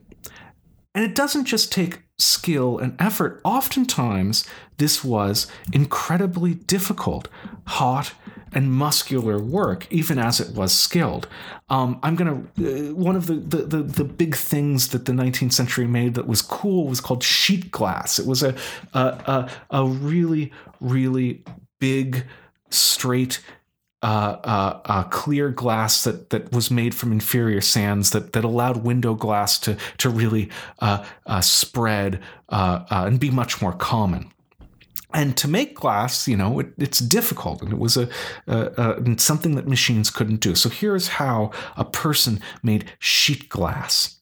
And 0.95 1.03
it 1.03 1.15
doesn't 1.15 1.45
just 1.45 1.71
take 1.71 2.03
skill 2.17 2.77
and 2.77 2.95
effort. 2.99 3.41
Oftentimes, 3.43 4.45
this 4.77 5.03
was 5.03 5.47
incredibly 5.71 6.53
difficult, 6.53 7.27
hot, 7.65 8.13
and 8.55 8.71
muscular 8.71 9.39
work, 9.39 9.91
even 9.91 10.19
as 10.19 10.39
it 10.39 10.55
was 10.55 10.71
skilled. 10.71 11.27
Um, 11.69 11.99
I'm 12.03 12.15
gonna 12.15 12.43
uh, 12.59 12.93
one 12.93 13.15
of 13.15 13.25
the, 13.25 13.35
the, 13.35 13.57
the 13.57 13.83
the 13.83 14.03
big 14.03 14.35
things 14.35 14.89
that 14.89 15.05
the 15.05 15.11
19th 15.11 15.53
century 15.53 15.87
made 15.87 16.13
that 16.13 16.27
was 16.27 16.41
cool 16.41 16.87
was 16.87 17.01
called 17.01 17.23
sheet 17.23 17.71
glass. 17.71 18.19
It 18.19 18.27
was 18.27 18.43
a 18.43 18.55
a, 18.93 18.99
a, 18.99 19.51
a 19.71 19.85
really 19.85 20.51
really 20.79 21.43
big 21.79 22.25
straight 22.69 23.39
uh, 24.03 24.37
uh, 24.43 24.81
uh, 24.85 25.03
clear 25.03 25.49
glass 25.49 26.03
that, 26.03 26.29
that 26.29 26.51
was 26.51 26.69
made 26.69 26.93
from 26.93 27.13
inferior 27.13 27.61
sands 27.61 28.09
that, 28.09 28.33
that 28.33 28.43
allowed 28.43 28.83
window 28.83 29.13
glass 29.15 29.57
to, 29.57 29.77
to 29.97 30.09
really 30.09 30.49
uh, 30.79 31.05
uh, 31.25 31.39
spread 31.39 32.19
and 32.49 33.19
be 33.19 33.31
much 33.31 33.61
more 33.61 33.71
common. 33.71 34.29
And 35.13 35.37
to 35.37 35.47
make 35.47 35.75
glass, 35.75 36.27
you 36.27 36.35
know, 36.35 36.59
it, 36.59 36.73
it's 36.77 36.99
difficult, 36.99 37.61
and 37.61 37.71
it 37.71 37.79
was 37.79 37.95
a, 37.95 38.09
a, 38.47 38.95
a, 38.97 39.19
something 39.19 39.55
that 39.55 39.67
machines 39.67 40.09
couldn't 40.09 40.41
do. 40.41 40.55
So 40.55 40.69
here's 40.69 41.07
how 41.07 41.51
a 41.77 41.85
person 41.85 42.41
made 42.61 42.91
sheet 42.99 43.47
glass. 43.47 44.17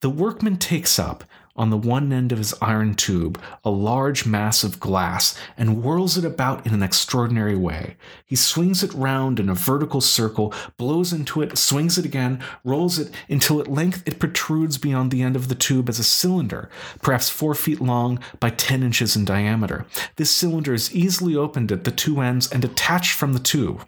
The 0.00 0.10
workman 0.10 0.56
takes 0.56 0.98
up 0.98 1.24
on 1.56 1.70
the 1.70 1.76
one 1.76 2.12
end 2.12 2.32
of 2.32 2.38
his 2.38 2.54
iron 2.62 2.94
tube 2.94 3.40
a 3.64 3.70
large 3.70 4.24
mass 4.24 4.64
of 4.64 4.80
glass 4.80 5.36
and 5.56 5.82
whirls 5.82 6.16
it 6.16 6.24
about 6.24 6.66
in 6.66 6.72
an 6.72 6.82
extraordinary 6.82 7.56
way. 7.56 7.96
He 8.24 8.36
swings 8.36 8.82
it 8.82 8.94
round 8.94 9.38
in 9.38 9.48
a 9.48 9.54
vertical 9.54 10.00
circle, 10.00 10.54
blows 10.76 11.12
into 11.12 11.42
it, 11.42 11.58
swings 11.58 11.98
it 11.98 12.04
again, 12.04 12.42
rolls 12.64 12.98
it 12.98 13.12
until 13.28 13.60
at 13.60 13.68
length 13.68 14.02
it 14.06 14.18
protrudes 14.18 14.78
beyond 14.78 15.10
the 15.10 15.22
end 15.22 15.36
of 15.36 15.48
the 15.48 15.54
tube 15.54 15.88
as 15.88 15.98
a 15.98 16.04
cylinder, 16.04 16.70
perhaps 17.02 17.28
four 17.28 17.54
feet 17.54 17.80
long 17.80 18.18
by 18.38 18.50
10 18.50 18.82
inches 18.82 19.16
in 19.16 19.24
diameter. 19.24 19.86
This 20.16 20.30
cylinder 20.30 20.72
is 20.72 20.94
easily 20.94 21.36
opened 21.36 21.72
at 21.72 21.84
the 21.84 21.90
two 21.90 22.20
ends 22.20 22.50
and 22.50 22.62
detached 22.62 23.12
from 23.12 23.32
the 23.32 23.38
tube. 23.38 23.86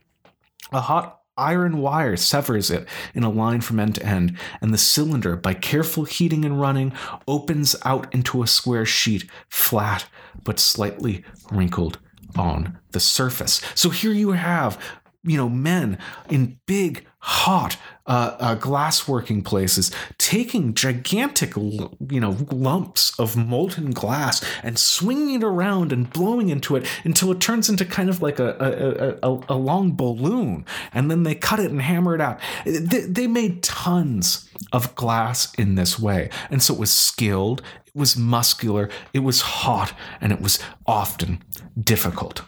A 0.73 0.81
hot 0.81 1.22
iron 1.37 1.79
wire 1.79 2.17
severs 2.17 2.71
it 2.71 2.87
in 3.15 3.23
a 3.23 3.31
line 3.31 3.61
from 3.61 3.81
end 3.81 3.95
to 3.97 4.07
end, 4.07 4.37
and 4.61 4.73
the 4.73 4.79
cylinder, 4.79 5.37
by 5.37 5.55
careful 5.55 6.05
heating 6.05 6.45
and 6.45 6.61
running, 6.61 6.93
opens 7.27 7.77
out 7.85 8.12
into 8.15 8.43
a 8.43 8.47
square 8.47 8.87
sheet, 8.87 9.29
flat 9.49 10.07
but 10.45 10.59
slightly 10.59 11.25
wrinkled 11.51 11.99
on 12.37 12.79
the 12.93 13.01
surface. 13.01 13.61
So 13.75 13.91
here 13.91 14.12
you 14.12 14.33
have 14.33 14.79
you 15.25 15.37
know, 15.37 15.49
men 15.49 15.99
in 16.29 16.59
big, 16.67 17.07
hot 17.19 17.76
uh, 18.07 18.37
uh, 18.41 18.55
glass 18.57 19.07
working 19.07 19.43
places 19.43 19.93
taking 20.19 20.75
gigantic, 20.75 21.55
you 21.55 22.21
know, 22.21 22.37
lumps 22.50 23.17
of 23.21 23.37
molten 23.37 23.93
glass 23.93 24.45
and 24.64 24.76
swinging 24.76 25.37
it 25.37 25.45
around 25.45 25.93
and 25.93 26.11
blowing 26.11 26.49
into 26.49 26.75
it 26.75 26.85
until 27.05 27.31
it 27.31 27.41
turns 27.41 27.69
into 27.69 27.85
kind 27.85 28.09
of 28.09 28.21
like 28.21 28.41
a, 28.41 29.19
a, 29.23 29.29
a, 29.31 29.41
a 29.50 29.55
long 29.55 29.95
balloon. 29.95 30.67
And 30.93 31.09
then 31.11 31.23
they 31.23 31.37
cut 31.37 31.61
it 31.61 31.71
and 31.71 31.81
hammer 31.81 32.17
it 32.17 32.21
out. 32.21 32.41
They, 32.64 33.02
they 33.02 33.26
made 33.29 33.62
tons 33.62 34.50
of 34.73 34.93
glass 34.97 35.55
in 35.55 35.76
this 35.76 36.00
way. 36.00 36.29
And 36.50 36.61
so 36.61 36.75
it 36.75 36.81
was 36.81 36.91
skilled, 36.91 37.62
it 37.87 37.95
was 37.95 38.17
muscular, 38.17 38.91
it 39.12 39.21
was 39.21 39.43
hot, 39.43 39.93
and 40.21 40.33
it 40.33 40.41
was 40.41 40.59
often 40.87 41.41
difficult. 41.81 42.43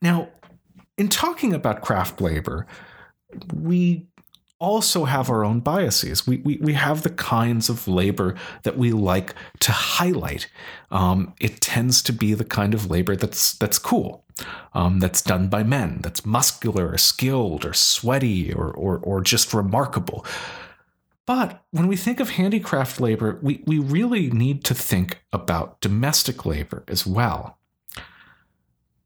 Now, 0.00 0.28
in 1.00 1.08
talking 1.08 1.54
about 1.54 1.80
craft 1.80 2.20
labor, 2.20 2.66
we 3.54 4.06
also 4.58 5.06
have 5.06 5.30
our 5.30 5.46
own 5.46 5.60
biases. 5.60 6.26
We, 6.26 6.36
we, 6.44 6.58
we 6.58 6.74
have 6.74 7.00
the 7.00 7.08
kinds 7.08 7.70
of 7.70 7.88
labor 7.88 8.34
that 8.64 8.76
we 8.76 8.92
like 8.92 9.34
to 9.60 9.72
highlight. 9.72 10.48
Um, 10.90 11.32
it 11.40 11.62
tends 11.62 12.02
to 12.02 12.12
be 12.12 12.34
the 12.34 12.44
kind 12.44 12.74
of 12.74 12.90
labor 12.90 13.16
that's 13.16 13.54
that's 13.54 13.78
cool, 13.78 14.26
um, 14.74 15.00
that's 15.00 15.22
done 15.22 15.48
by 15.48 15.62
men, 15.62 16.00
that's 16.02 16.26
muscular 16.26 16.90
or 16.90 16.98
skilled 16.98 17.64
or 17.64 17.72
sweaty 17.72 18.52
or, 18.52 18.70
or, 18.70 18.98
or 18.98 19.22
just 19.22 19.54
remarkable. 19.54 20.26
But 21.24 21.64
when 21.70 21.86
we 21.86 21.96
think 21.96 22.20
of 22.20 22.28
handicraft 22.28 23.00
labor, 23.00 23.38
we, 23.40 23.62
we 23.66 23.78
really 23.78 24.28
need 24.28 24.64
to 24.64 24.74
think 24.74 25.22
about 25.32 25.80
domestic 25.80 26.44
labor 26.44 26.84
as 26.88 27.06
well 27.06 27.56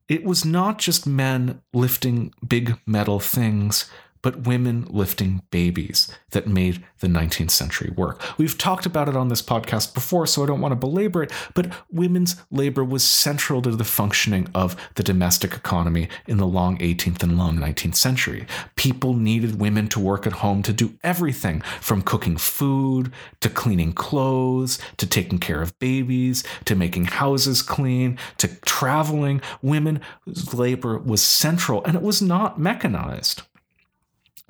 it 0.08 0.25
was 0.25 0.44
not 0.44 0.78
just 0.78 1.06
men 1.06 1.62
lifting 1.73 2.32
big 2.46 2.78
metal 2.87 3.20
things, 3.20 3.90
but 4.24 4.46
women 4.46 4.86
lifting 4.88 5.42
babies 5.50 6.10
that 6.30 6.46
made 6.46 6.82
the 7.00 7.06
19th 7.06 7.50
century 7.50 7.92
work. 7.94 8.22
We've 8.38 8.56
talked 8.56 8.86
about 8.86 9.06
it 9.06 9.16
on 9.16 9.28
this 9.28 9.42
podcast 9.42 9.92
before, 9.92 10.26
so 10.26 10.42
I 10.42 10.46
don't 10.46 10.62
want 10.62 10.72
to 10.72 10.76
belabor 10.76 11.22
it, 11.22 11.30
but 11.52 11.70
women's 11.92 12.36
labor 12.50 12.82
was 12.82 13.04
central 13.04 13.60
to 13.60 13.72
the 13.72 13.84
functioning 13.84 14.48
of 14.54 14.76
the 14.94 15.02
domestic 15.02 15.52
economy 15.52 16.08
in 16.26 16.38
the 16.38 16.46
long 16.46 16.78
18th 16.78 17.22
and 17.22 17.36
long 17.36 17.58
19th 17.58 17.96
century. 17.96 18.46
People 18.76 19.12
needed 19.12 19.60
women 19.60 19.88
to 19.88 20.00
work 20.00 20.26
at 20.26 20.32
home 20.32 20.62
to 20.62 20.72
do 20.72 20.94
everything 21.04 21.60
from 21.82 22.00
cooking 22.00 22.38
food 22.38 23.12
to 23.40 23.50
cleaning 23.50 23.92
clothes 23.92 24.78
to 24.96 25.06
taking 25.06 25.38
care 25.38 25.60
of 25.60 25.78
babies 25.78 26.42
to 26.64 26.74
making 26.74 27.04
houses 27.04 27.60
clean 27.60 28.18
to 28.38 28.48
traveling. 28.62 29.42
Women's 29.60 30.54
labor 30.54 30.96
was 30.96 31.22
central 31.22 31.84
and 31.84 31.94
it 31.94 32.02
was 32.02 32.22
not 32.22 32.58
mechanized 32.58 33.42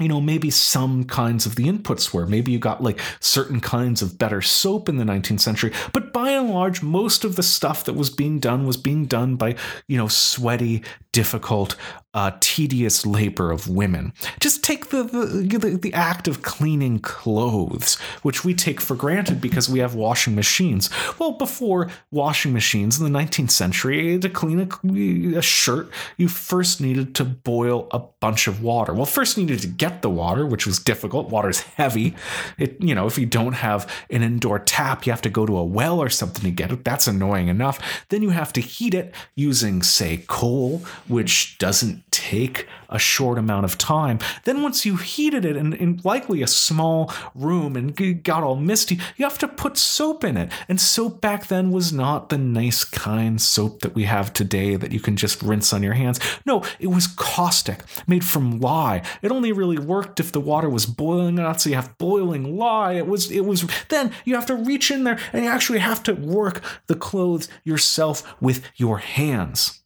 you 0.01 0.09
know, 0.09 0.21
maybe 0.21 0.51
some 0.51 1.05
kinds 1.05 1.47
of 1.47 1.55
the 1.55 1.67
inputs 1.67 2.13
were. 2.13 2.27
Maybe 2.27 2.51
you 2.51 2.59
got 2.59 2.83
like 2.83 2.99
certain 3.21 3.61
kinds 3.61 4.03
of 4.03 4.19
better 4.19 4.43
soap 4.43 4.89
in 4.89 4.97
the 4.97 5.05
19th 5.05 5.41
century, 5.41 5.73
but 5.93 6.13
by 6.13 6.31
and 6.31 6.51
large, 6.51 6.83
most 6.83 7.25
of 7.25 7.37
the 7.37 7.45
stuff 7.45 7.85
that 7.85 7.93
was 7.95 8.11
being 8.11 8.41
done 8.41 8.67
was 8.67 8.77
being 8.77 9.07
done 9.07 9.37
by, 9.37 9.55
you 9.87 9.97
know, 9.97 10.09
sweaty, 10.09 10.83
difficult, 11.15 11.77
uh, 12.13 12.33
tedious 12.41 13.07
labor 13.07 13.51
of 13.53 13.69
women. 13.69 14.13
Just 14.41 14.65
take 14.65 14.91
the, 14.91 15.05
the, 15.05 15.79
the 15.81 15.95
act 15.95 16.27
of 16.27 16.43
cleaning 16.43 16.99
clothes, 16.99 17.95
which 18.23 18.45
we 18.45 18.53
take 18.53 18.81
for 18.81 18.97
granted 18.97 19.41
because 19.41 19.69
we 19.69 19.79
have 19.79 19.95
washing 19.95 20.35
machines. 20.35 20.91
Well, 21.19 21.33
before 21.33 21.89
washing 22.11 22.53
machines 22.53 23.01
in 23.01 23.11
the 23.11 23.17
19th 23.17 23.51
century, 23.51 24.19
to 24.19 24.29
clean 24.29 24.61
a, 24.61 25.39
a 25.39 25.43
shirt, 25.43 25.89
you 26.17 26.29
first 26.29 26.81
needed 26.81 27.15
to 27.17 27.25
boil 27.25 27.87
a 27.93 27.99
bunch 27.99 28.49
of 28.49 28.63
water. 28.63 28.93
Well, 28.93 29.07
first 29.07 29.37
you 29.37 29.45
needed 29.45 29.63
to 29.63 29.69
get 29.69 30.03
the 30.03 30.11
water, 30.11 30.47
which 30.47 30.67
was 30.67 30.81
difficult. 30.81 31.31
Water's 31.31 31.61
heavy. 31.61 32.17
It, 32.59 32.77
you 32.81 32.95
know, 32.95 33.07
if 33.07 33.19
you 33.19 33.27
don't 33.27 33.55
have 33.55 33.89
an 34.11 34.23
indoor 34.23 34.59
tap, 34.59 35.07
you 35.07 35.13
have 35.13 35.23
to 35.23 35.31
go 35.31 35.47
to 35.47 35.57
a 35.57 35.65
well 35.65 36.01
or 36.01 36.11
something 36.11 36.43
to 36.43 36.51
get 36.51 36.73
it. 36.73 36.85
That's 36.85 37.07
annoying 37.07 37.49
enough. 37.49 38.05
Then 38.09 38.23
you 38.23 38.31
have 38.31 38.53
to 38.55 38.61
heat 38.61 38.95
it 38.95 39.15
using, 39.37 39.83
say, 39.83 40.25
coal, 40.27 40.83
which 41.09 41.59
doesn't 41.59 42.11
take 42.11 42.67
a 42.89 42.99
short 42.99 43.39
amount 43.39 43.65
of 43.65 43.77
time. 43.77 44.19
Then 44.45 44.63
once 44.63 44.87
you 44.87 44.97
heated 44.97 45.45
it 45.45 45.57
in, 45.57 45.73
in 45.75 46.01
likely 46.05 46.43
a 46.43 46.47
small 46.47 47.13
room 47.35 47.77
and 47.77 48.23
got 48.23 48.45
all 48.45 48.57
misty, 48.57 49.01
you 49.17 49.25
have 49.25 49.39
to 49.39 49.49
put 49.49 49.77
soap 49.77 50.25
in 50.25 50.37
it. 50.37 50.51
And 50.69 50.81
soap 50.81 51.21
back 51.21 51.49
then 51.49 51.71
was 51.71 51.93
not 51.93 52.29
the 52.29 52.39
nice 52.39 52.85
kind 52.85 53.41
soap 53.41 53.81
that 53.81 53.95
we 53.95 54.05
have 54.05 54.33
today 54.33 54.77
that 54.77 54.93
you 54.93 55.01
can 55.01 55.17
just 55.17 55.43
rinse 55.43 55.73
on 55.73 55.83
your 55.83 55.95
hands. 55.95 56.21
No, 56.47 56.63
it 56.79 56.87
was 56.87 57.07
caustic, 57.07 57.83
made 58.07 58.25
from 58.25 58.61
lye. 58.61 59.03
It 59.23 59.33
only 59.33 59.53
really 59.53 59.79
worked 59.79 60.21
if 60.21 60.33
the 60.33 60.41
water 60.41 60.69
was 60.69 60.87
boiling 60.87 61.39
out, 61.39 61.61
so 61.61 61.71
you 61.71 61.77
have 61.77 61.99
boiling 61.99 62.57
lye. 62.57 62.95
It 62.95 63.07
was 63.07 63.31
it 63.31 63.45
was 63.45 63.67
then 63.89 64.13
you 64.25 64.35
have 64.35 64.47
to 64.47 64.55
reach 64.55 64.91
in 64.91 65.05
there 65.05 65.19
and 65.33 65.45
you 65.45 65.51
actually 65.51 65.81
have 65.81 66.03
to 66.05 66.15
work 66.15 66.63
the 66.87 66.95
clothes 66.95 67.49
yourself 67.65 68.41
with 68.41 68.63
your 68.77 68.99
hands 68.99 69.84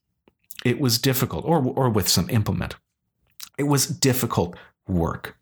it 0.64 0.80
was 0.80 0.98
difficult, 0.98 1.44
or, 1.44 1.62
or 1.62 1.90
with 1.90 2.08
some 2.08 2.28
implement. 2.30 2.76
It 3.58 3.64
was 3.64 3.86
difficult 3.86 4.56
work. 4.86 5.36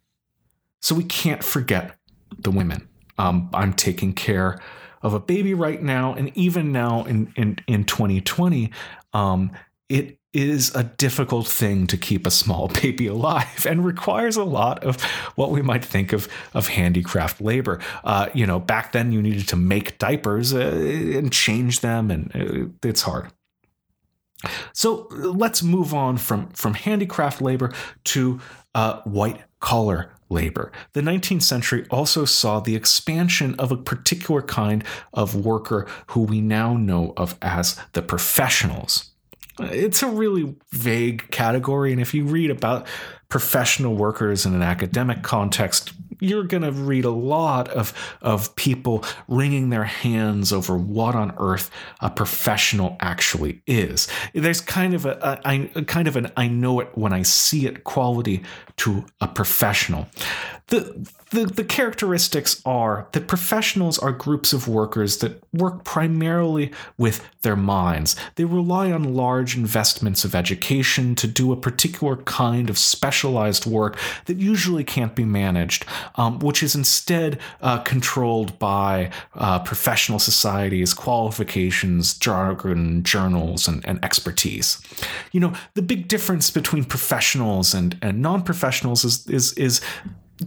So 0.80 0.94
we 0.94 1.04
can't 1.04 1.42
forget 1.42 1.96
the 2.38 2.50
women. 2.50 2.88
Um, 3.18 3.50
I'm 3.52 3.72
taking 3.72 4.12
care 4.12 4.60
of 5.02 5.14
a 5.14 5.20
baby 5.20 5.54
right 5.54 5.82
now, 5.82 6.14
and 6.14 6.36
even 6.36 6.72
now 6.72 7.04
in 7.04 7.32
in, 7.36 7.58
in 7.66 7.84
2020, 7.84 8.70
um, 9.12 9.52
it 9.88 10.18
is 10.32 10.74
a 10.74 10.84
difficult 10.84 11.46
thing 11.46 11.86
to 11.86 11.96
keep 11.96 12.26
a 12.26 12.30
small 12.30 12.68
baby 12.82 13.06
alive 13.06 13.66
and 13.66 13.84
requires 13.84 14.36
a 14.36 14.44
lot 14.44 14.84
of 14.84 15.00
what 15.34 15.50
we 15.50 15.62
might 15.62 15.84
think 15.84 16.12
of 16.12 16.28
of 16.54 16.68
handicraft 16.68 17.40
labor. 17.40 17.80
Uh, 18.04 18.28
you 18.34 18.46
know, 18.46 18.58
back 18.58 18.92
then 18.92 19.12
you 19.12 19.22
needed 19.22 19.48
to 19.48 19.56
make 19.56 19.98
diapers 19.98 20.52
uh, 20.52 20.58
and 20.58 21.32
change 21.32 21.80
them, 21.80 22.10
and 22.10 22.30
uh, 22.34 22.86
it's 22.86 23.02
hard. 23.02 23.30
So 24.72 25.08
let's 25.10 25.62
move 25.62 25.94
on 25.94 26.18
from, 26.18 26.50
from 26.50 26.74
handicraft 26.74 27.40
labor 27.40 27.72
to 28.04 28.40
uh, 28.74 29.00
white 29.02 29.40
collar 29.60 30.12
labor. 30.28 30.72
The 30.92 31.00
19th 31.00 31.42
century 31.42 31.86
also 31.90 32.24
saw 32.24 32.60
the 32.60 32.76
expansion 32.76 33.54
of 33.58 33.72
a 33.72 33.76
particular 33.76 34.42
kind 34.42 34.84
of 35.12 35.34
worker 35.34 35.86
who 36.08 36.22
we 36.22 36.40
now 36.40 36.74
know 36.74 37.14
of 37.16 37.36
as 37.42 37.78
the 37.92 38.02
professionals. 38.02 39.12
It's 39.58 40.02
a 40.02 40.08
really 40.08 40.54
vague 40.72 41.30
category, 41.30 41.90
and 41.92 42.00
if 42.00 42.12
you 42.12 42.24
read 42.24 42.50
about 42.50 42.86
professional 43.30 43.96
workers 43.96 44.44
in 44.44 44.54
an 44.54 44.62
academic 44.62 45.22
context, 45.22 45.92
you're 46.20 46.44
going 46.44 46.62
to 46.62 46.72
read 46.72 47.04
a 47.04 47.10
lot 47.10 47.68
of, 47.68 47.92
of 48.20 48.54
people 48.56 49.04
wringing 49.28 49.70
their 49.70 49.84
hands 49.84 50.52
over 50.52 50.76
what 50.76 51.14
on 51.14 51.34
earth 51.38 51.70
a 52.00 52.10
professional 52.10 52.96
actually 53.00 53.62
is. 53.66 54.08
There's 54.34 54.60
kind 54.60 54.94
of 54.94 55.06
a, 55.06 55.40
a, 55.44 55.70
a 55.74 55.84
kind 55.84 56.08
of 56.08 56.16
an 56.16 56.32
I 56.36 56.48
know 56.48 56.80
it 56.80 56.90
when 56.94 57.12
I 57.12 57.22
see 57.22 57.66
it 57.66 57.84
quality 57.84 58.42
to 58.78 59.04
a 59.20 59.28
professional. 59.28 60.08
The, 60.68 61.08
the 61.30 61.46
the 61.46 61.64
characteristics 61.64 62.60
are 62.64 63.06
that 63.12 63.28
professionals 63.28 64.00
are 64.00 64.10
groups 64.10 64.52
of 64.52 64.66
workers 64.66 65.18
that 65.18 65.40
work 65.52 65.84
primarily 65.84 66.72
with 66.98 67.24
their 67.42 67.54
minds. 67.54 68.16
They 68.34 68.44
rely 68.44 68.90
on 68.90 69.14
large 69.14 69.56
investments 69.56 70.24
of 70.24 70.34
education 70.34 71.14
to 71.16 71.28
do 71.28 71.52
a 71.52 71.56
particular 71.56 72.16
kind 72.16 72.68
of 72.68 72.78
specialized 72.78 73.64
work 73.64 73.96
that 74.24 74.38
usually 74.38 74.82
can't 74.82 75.14
be 75.14 75.24
managed, 75.24 75.84
um, 76.16 76.40
which 76.40 76.64
is 76.64 76.74
instead 76.74 77.38
uh, 77.60 77.78
controlled 77.78 78.58
by 78.58 79.10
uh, 79.34 79.60
professional 79.60 80.18
societies, 80.18 80.92
qualifications, 80.94 82.18
jargon, 82.18 83.04
journals, 83.04 83.68
and, 83.68 83.86
and 83.86 84.04
expertise. 84.04 84.80
You 85.30 85.38
know, 85.38 85.52
the 85.74 85.82
big 85.82 86.08
difference 86.08 86.50
between 86.50 86.84
professionals 86.84 87.72
and, 87.72 87.96
and 88.02 88.20
non-professionals 88.20 89.04
is 89.04 89.26
is 89.28 89.52
is 89.52 89.80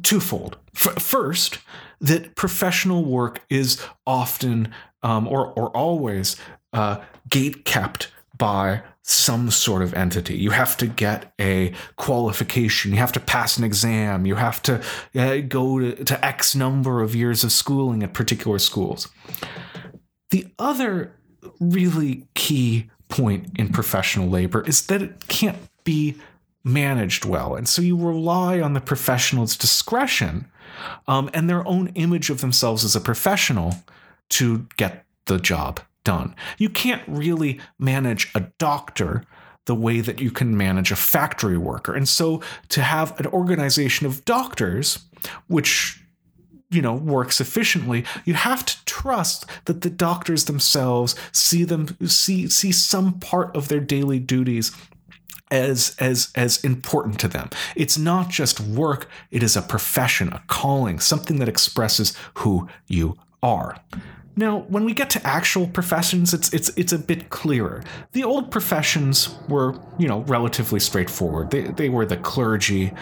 twofold. 0.03 0.57
F- 0.75 1.01
first, 1.01 1.59
that 2.01 2.35
professional 2.35 3.03
work 3.05 3.41
is 3.49 3.83
often 4.05 4.73
um, 5.03 5.27
or 5.27 5.47
or 5.53 5.69
always 5.75 6.35
uh, 6.73 6.97
gate 7.29 7.65
kept 7.65 8.11
by 8.37 8.83
some 9.01 9.49
sort 9.49 9.81
of 9.81 9.93
entity. 9.93 10.37
You 10.37 10.51
have 10.51 10.77
to 10.77 10.87
get 10.87 11.33
a 11.41 11.73
qualification. 11.95 12.91
You 12.91 12.97
have 12.97 13.11
to 13.13 13.19
pass 13.19 13.57
an 13.57 13.63
exam. 13.63 14.25
You 14.25 14.35
have 14.35 14.61
to 14.63 14.83
uh, 15.15 15.37
go 15.37 15.79
to, 15.79 16.03
to 16.05 16.25
X 16.25 16.55
number 16.55 17.01
of 17.01 17.15
years 17.15 17.43
of 17.43 17.51
schooling 17.51 18.03
at 18.03 18.13
particular 18.13 18.59
schools. 18.59 19.07
The 20.29 20.47
other 20.59 21.15
really 21.59 22.27
key 22.35 22.91
point 23.07 23.49
in 23.57 23.69
professional 23.69 24.29
labor 24.29 24.61
is 24.65 24.85
that 24.85 25.01
it 25.01 25.27
can't 25.27 25.57
be 25.83 26.15
managed 26.73 27.25
well. 27.25 27.55
And 27.55 27.67
so 27.67 27.81
you 27.81 27.97
rely 27.97 28.59
on 28.59 28.73
the 28.73 28.81
professional's 28.81 29.55
discretion 29.55 30.49
um, 31.07 31.29
and 31.33 31.49
their 31.49 31.67
own 31.67 31.87
image 31.95 32.29
of 32.29 32.41
themselves 32.41 32.83
as 32.83 32.95
a 32.95 33.01
professional 33.01 33.75
to 34.29 34.67
get 34.77 35.05
the 35.25 35.39
job 35.39 35.79
done. 36.03 36.35
You 36.57 36.69
can't 36.69 37.03
really 37.07 37.59
manage 37.77 38.31
a 38.33 38.41
doctor 38.57 39.23
the 39.65 39.75
way 39.75 40.01
that 40.01 40.19
you 40.19 40.31
can 40.31 40.57
manage 40.57 40.91
a 40.91 40.95
factory 40.95 41.57
worker. 41.57 41.93
And 41.93 42.07
so 42.07 42.41
to 42.69 42.81
have 42.81 43.19
an 43.19 43.27
organization 43.27 44.07
of 44.07 44.25
doctors, 44.25 45.05
which 45.47 46.01
you 46.71 46.81
know 46.81 46.93
works 46.93 47.41
efficiently 47.41 48.05
you 48.25 48.35
have 48.35 48.63
to 48.63 48.85
trust 48.85 49.45
that 49.65 49.81
the 49.81 49.89
doctors 49.89 50.45
themselves 50.45 51.15
see 51.31 51.63
them 51.63 51.97
see 52.05 52.47
see 52.47 52.71
some 52.71 53.19
part 53.19 53.55
of 53.55 53.69
their 53.69 53.79
daily 53.79 54.19
duties 54.19 54.71
as 55.51 55.95
as 55.99 56.31
as 56.35 56.63
important 56.63 57.19
to 57.19 57.27
them. 57.27 57.49
It's 57.75 57.97
not 57.97 58.29
just 58.29 58.59
work, 58.59 59.07
it 59.31 59.43
is 59.43 59.55
a 59.55 59.61
profession, 59.61 60.29
a 60.29 60.43
calling, 60.47 60.99
something 60.99 61.39
that 61.39 61.49
expresses 61.49 62.15
who 62.35 62.67
you 62.87 63.17
are. 63.41 63.77
Now, 64.35 64.59
when 64.69 64.85
we 64.85 64.93
get 64.93 65.09
to 65.11 65.27
actual 65.27 65.67
professions, 65.67 66.33
it's 66.33 66.53
it's 66.53 66.69
it's 66.77 66.93
a 66.93 66.99
bit 66.99 67.29
clearer. 67.29 67.83
The 68.13 68.23
old 68.23 68.51
professions 68.51 69.35
were, 69.49 69.75
you 69.97 70.07
know, 70.07 70.21
relatively 70.21 70.79
straightforward. 70.79 71.51
They 71.51 71.63
they 71.63 71.89
were 71.89 72.05
the 72.05 72.17
clergy, 72.17 72.93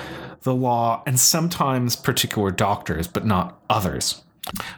the 0.42 0.56
law, 0.56 1.04
and 1.06 1.20
sometimes 1.20 1.96
particular 1.96 2.50
doctors, 2.52 3.08
but 3.08 3.26
not 3.26 3.62
others. 3.70 4.24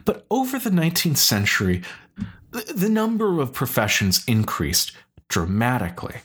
But 0.03 0.25
over 0.29 0.57
the 0.57 0.71
19th 0.71 1.17
century, 1.17 1.83
the, 2.51 2.89
number 2.89 3.39
of 3.39 3.53
professions 3.53 4.23
increased 4.25 4.93
dramatically 5.27 6.15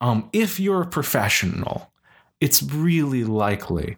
um, 0.00 0.28
if 0.32 0.58
you're 0.58 0.82
a 0.82 0.86
professional, 0.86 1.92
it's 2.40 2.62
really 2.62 3.24
likely 3.24 3.96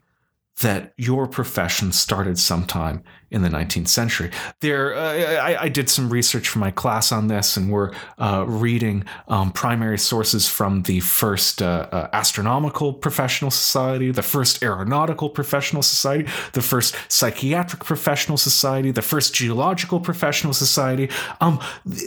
that 0.61 0.93
your 0.97 1.27
profession 1.27 1.93
started 1.93 2.39
sometime 2.39 3.03
in 3.31 3.43
the 3.43 3.49
19th 3.49 3.89
century. 3.89 4.31
There, 4.61 4.95
uh, 4.95 5.41
I, 5.43 5.63
I, 5.63 5.69
did 5.71 5.89
some 5.89 6.11
research 6.11 6.47
for 6.47 6.59
my 6.59 6.71
class 6.71 7.11
on 7.11 7.29
this, 7.29 7.57
and 7.57 7.73
we're 7.73 7.93
uh, 8.19 8.45
reading 8.47 9.05
um, 9.29 9.51
primary 9.51 9.99
sources 9.99 10.47
from 10.47 10.83
the 10.83 11.01
first 11.01 11.63
uh, 11.63 11.89
uh 11.91 12.09
astronomical 12.13 12.93
professional 12.93 13.51
society, 13.51 14.11
the 14.11 14.23
first 14.23 14.63
aeronautical 14.63 15.31
professional 15.31 15.83
society, 15.83 16.31
the 16.53 16.63
first 16.63 16.95
psychiatric 17.09 17.85
professional 17.85 18.37
society, 18.37 18.91
the 18.91 19.03
first 19.03 19.35
geological 19.35 20.01
professional 20.01 20.53
society. 20.53 21.09
Um, 21.41 21.61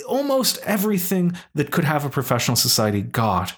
almost 0.08 0.60
everything 0.60 1.36
that 1.56 1.72
could 1.72 1.84
have 1.84 2.06
a 2.06 2.10
professional 2.10 2.56
society 2.56 3.02
got 3.02 3.58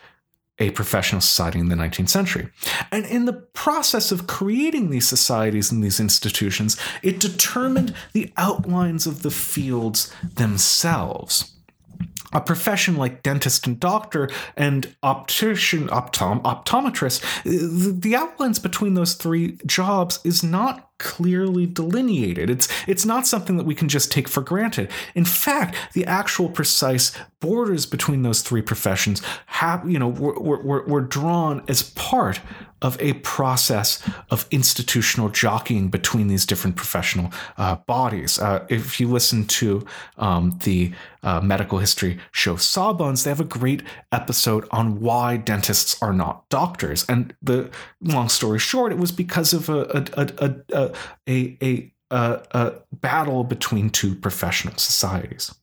a 0.60 0.72
professional 0.72 1.22
society 1.22 1.60
in 1.60 1.70
the 1.70 1.76
19th 1.76 2.10
century. 2.10 2.50
And 2.92 3.06
in 3.06 3.26
the 3.26 3.34
process 3.34 4.12
of 4.12 4.28
creating 4.28 4.90
these 4.90 5.08
societies 5.08 5.72
and 5.72 5.84
these 5.84 6.00
institutions, 6.00 6.78
it 7.04 7.20
determined 7.20 7.94
the 8.14 8.32
outlines 8.38 9.06
of 9.06 9.22
the 9.22 9.32
fields 9.32 10.12
themselves 10.36 11.57
a 12.34 12.42
profession 12.42 12.98
like 12.98 13.24
dentist 13.24 13.68
and 13.68 13.80
doctor 13.80 14.30
and 14.56 14.96
optician 15.04 15.88
optom, 15.88 16.42
optometrist 16.44 17.24
the 17.44 18.16
outlines 18.16 18.60
between 18.60 18.94
those 18.94 19.14
three 19.14 19.58
jobs 19.66 20.20
is 20.24 20.44
not 20.44 20.90
clearly 21.00 21.66
delineated. 21.66 22.50
It's 22.50 22.68
it's 22.88 23.06
not 23.06 23.28
something 23.28 23.58
that 23.58 23.66
we 23.66 23.76
can 23.76 23.88
just 23.88 24.12
take 24.12 24.28
for 24.28 24.42
granted. 24.42 24.90
In 25.16 25.26
fact 25.26 25.76
the 25.94 26.06
actual 26.06 26.50
precise 26.50 27.12
borders 27.40 27.86
between 27.86 28.24
those 28.24 28.42
three 28.42 28.62
professions 28.62 29.22
have 29.46 29.90
you 29.90 30.00
know 30.00 30.08
were, 30.08 30.40
were, 30.40 30.84
were 30.86 31.02
drawn 31.02 31.64
as 31.68 31.84
part 31.92 32.40
of 32.82 33.00
a 33.02 33.14
process 33.14 34.02
of 34.30 34.48
institutional 34.52 35.30
jockeying 35.30 35.90
between 35.90 36.28
these 36.28 36.46
different 36.46 36.76
professional 36.76 37.32
uh, 37.58 37.76
bodies. 37.76 38.40
Uh, 38.40 38.66
if 38.70 39.00
you 39.00 39.08
listen 39.08 39.46
to 39.46 39.86
um, 40.18 40.58
the 40.64 40.92
uh, 41.24 41.42
medical 41.42 41.80
history 41.80 42.20
show 42.32 42.56
Sawbones, 42.56 43.24
they 43.24 43.32
have 43.32 43.40
a 43.40 43.46
great 43.46 43.84
episode 44.12 44.68
on 44.72 45.00
why 45.00 45.38
dentists 45.38 46.02
are 46.02 46.14
not 46.14 46.48
doctors. 46.50 47.06
And 47.10 47.36
the 47.42 47.70
long 48.02 48.30
story 48.30 48.60
short, 48.60 48.92
it 48.92 48.98
was 48.98 49.12
because 49.12 49.54
of 49.54 49.70
a 49.70 50.06
a 50.14 50.28
a 50.38 50.92
a, 51.28 51.58
a, 51.62 51.94
a, 52.12 52.42
a 52.52 52.74
battle 52.92 53.44
between 53.44 53.90
two 53.90 54.16
professional 54.16 54.78
societies. 54.78 55.54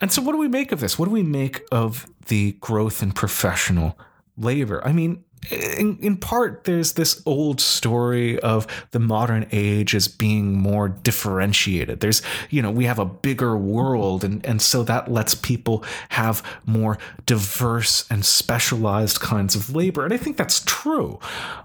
And 0.00 0.10
so, 0.10 0.22
what 0.22 0.32
do 0.32 0.38
we 0.38 0.48
make 0.48 0.72
of 0.72 0.80
this? 0.80 0.98
What 0.98 1.06
do 1.06 1.10
we 1.10 1.22
make 1.22 1.62
of 1.70 2.06
the 2.26 2.52
growth 2.52 3.02
in 3.02 3.12
professional 3.12 3.98
labor? 4.36 4.84
I 4.84 4.92
mean, 4.92 5.24
in, 5.48 5.98
in 6.00 6.16
part, 6.16 6.64
there's 6.64 6.92
this 6.92 7.22
old 7.24 7.60
story 7.60 8.38
of 8.40 8.66
the 8.90 9.00
modern 9.00 9.46
age 9.52 9.94
as 9.94 10.06
being 10.06 10.54
more 10.54 10.88
differentiated. 10.88 12.00
There's, 12.00 12.20
you 12.50 12.60
know, 12.60 12.70
we 12.70 12.84
have 12.84 12.98
a 12.98 13.06
bigger 13.06 13.56
world, 13.56 14.22
and, 14.22 14.44
and 14.44 14.60
so 14.60 14.82
that 14.84 15.10
lets 15.10 15.34
people 15.34 15.82
have 16.10 16.42
more 16.66 16.98
diverse 17.24 18.06
and 18.10 18.24
specialized 18.24 19.20
kinds 19.20 19.54
of 19.56 19.74
labor. 19.74 20.04
And 20.04 20.12
I 20.12 20.18
think 20.18 20.36
that's 20.36 20.62
true. 20.66 21.18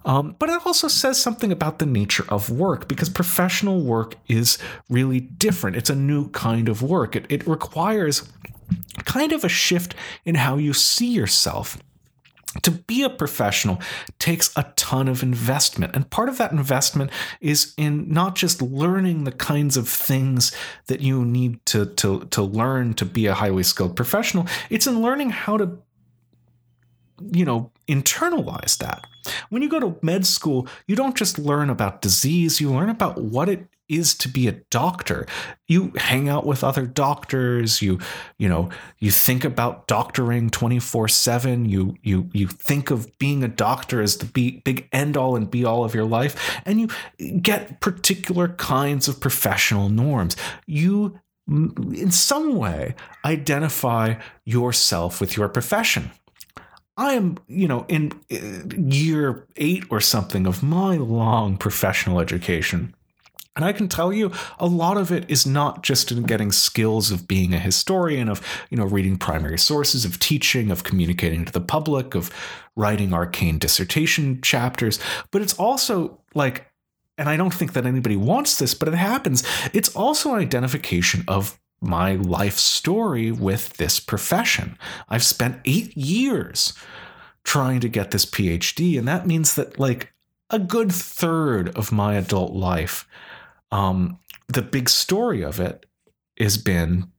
Um, 0.06 0.36
but 0.40 0.50
it 0.50 0.66
also 0.66 0.88
says 0.88 1.20
something 1.20 1.52
about 1.52 1.80
the 1.80 1.86
nature 1.86 2.26
of 2.30 2.50
work 2.50 2.88
because 2.88 3.10
professional 3.10 3.82
work 3.82 4.16
is 4.28 4.58
really 4.90 5.20
different. 5.20 5.76
It's 5.76 5.90
a 5.90 5.96
new 5.96 6.30
kind 6.30 6.70
of 6.70 6.82
work, 6.82 7.16
it, 7.16 7.26
it 7.30 7.46
requires 7.46 8.32
kind 9.04 9.32
of 9.32 9.44
a 9.44 9.50
shift 9.50 9.94
in 10.24 10.36
how 10.36 10.58
you 10.58 10.74
see 10.74 11.08
yourself 11.08 11.78
to 12.64 12.72
be 12.72 13.04
a 13.04 13.10
professional 13.10 13.80
takes 14.20 14.52
a 14.56 14.72
ton 14.76 15.08
of 15.08 15.24
investment. 15.24 15.96
And 15.96 16.10
part 16.10 16.30
of 16.30 16.38
that 16.38 16.52
investment 16.52 17.12
is 17.42 17.74
in 17.78 18.10
not 18.10 18.36
just 18.36 18.62
learning 18.62 19.24
the 19.24 19.32
kinds 19.32 19.78
of 19.78 19.90
things 19.90 20.56
that 20.88 21.02
you 21.02 21.26
need 21.26 21.66
to, 21.68 21.86
to, 21.86 22.26
to 22.26 22.42
learn 22.42 22.94
to 22.96 23.06
be 23.06 23.28
a 23.28 23.34
highly 23.34 23.64
skilled 23.64 23.96
professional, 23.96 24.48
it's 24.70 24.88
in 24.88 25.02
learning 25.02 25.32
how 25.32 25.58
to, 25.58 25.78
you 27.32 27.46
know, 27.46 27.72
internalize 27.88 28.78
that. 28.78 29.06
When 29.50 29.62
you 29.62 29.70
go 29.70 29.80
to 29.80 29.98
med 30.02 30.26
school, 30.26 30.68
you 30.88 30.96
don't 30.96 31.16
just 31.16 31.40
learn 31.40 31.70
about 31.70 32.02
disease, 32.02 32.62
you 32.62 32.72
learn 32.72 32.90
about 32.90 33.22
what 33.22 33.50
it 33.50 33.68
is 33.88 34.16
to 34.16 34.30
be 34.30 34.48
a 34.48 34.54
doctor. 34.70 35.26
You 35.68 35.92
hang 35.96 36.30
out 36.30 36.46
with 36.46 36.64
other 36.64 36.86
doctors, 36.86 37.82
you 37.82 38.00
you 38.38 38.50
know, 38.50 38.70
you 39.00 39.12
think 39.12 39.44
about 39.44 39.88
doctoring 39.88 40.50
24/7, 40.50 41.70
you 41.70 41.96
you 42.02 42.30
you 42.34 42.48
think 42.48 42.92
of 42.92 43.18
being 43.18 43.44
a 43.44 43.48
doctor 43.48 44.02
as 44.02 44.18
the 44.18 44.26
be, 44.26 44.62
big 44.66 44.88
end 44.92 45.18
all 45.18 45.36
and 45.36 45.50
be 45.50 45.66
all 45.66 45.84
of 45.84 45.94
your 45.94 46.06
life 46.06 46.60
and 46.66 46.80
you 46.80 46.88
get 47.42 47.80
particular 47.80 48.50
kinds 48.50 49.08
of 49.08 49.20
professional 49.20 49.90
norms. 49.90 50.36
You 50.66 51.20
in 51.48 52.12
some 52.12 52.56
way 52.56 52.96
identify 53.24 54.16
yourself 54.46 55.22
with 55.22 55.38
your 55.38 55.48
profession. 55.48 56.12
I 56.98 57.14
am, 57.14 57.38
you 57.48 57.68
know, 57.68 57.86
in 57.88 58.14
uh, 58.32 58.76
year 58.78 59.46
eight 59.58 59.84
or 59.90 60.00
something 60.00 60.48
of 60.48 60.64
my 60.64 60.96
long 60.96 61.58
professional 61.58 62.20
education. 62.20 62.96
And 63.56 63.64
I 63.64 63.72
can 63.72 63.88
tell 63.88 64.12
you 64.12 64.32
a 64.60 64.68
lot 64.68 64.98
of 64.98 65.12
it 65.12 65.30
is 65.30 65.46
not 65.46 65.82
just 65.82 66.12
in 66.12 66.24
getting 66.24 66.52
skills 66.52 67.12
of 67.12 67.28
being 67.28 67.54
a 67.54 67.60
historian, 67.60 68.28
of, 68.28 68.42
you 68.70 68.78
know, 68.78 68.86
reading 68.86 69.18
primary 69.18 69.58
sources, 69.58 70.04
of 70.04 70.20
teaching, 70.20 70.72
of 70.72 70.84
communicating 70.84 71.46
to 71.46 71.54
the 71.54 71.62
public, 71.62 72.16
of 72.16 72.32
writing 72.76 73.14
arcane 73.14 73.58
dissertation 73.58 74.42
chapters, 74.42 75.00
but 75.32 75.42
it's 75.42 75.54
also 75.54 76.20
like 76.34 76.72
and 77.18 77.30
I 77.30 77.38
don't 77.38 77.54
think 77.54 77.74
that 77.74 77.86
anybody 77.86 78.18
wants 78.18 78.60
this, 78.60 78.74
but 78.74 78.90
it 78.90 78.96
happens. 78.96 79.44
It's 79.74 79.96
also 79.96 80.34
an 80.34 80.42
identification 80.42 81.24
of 81.28 81.58
my 81.82 82.16
life 82.16 82.58
story 82.58 83.32
with 83.32 83.78
this 83.78 84.00
profession. 84.00 84.78
I've 85.08 85.24
spent 85.24 85.62
eight 85.66 85.96
years 85.96 86.74
trying 87.44 87.80
to 87.82 87.90
get 87.90 88.12
this 88.12 88.26
PhD, 88.26 88.98
and 88.98 89.08
that 89.08 89.28
means 89.28 89.56
that 89.56 89.80
like 89.80 90.14
a 90.50 90.60
good 90.60 90.92
third 90.92 91.70
of 91.78 91.92
my 91.92 92.16
adult 92.16 92.54
life, 92.54 93.08
um, 93.72 94.20
the 94.48 94.62
big 94.62 94.90
story 94.90 95.44
of 95.44 95.60
it 95.60 95.86
has 96.40 96.58
been 96.58 97.12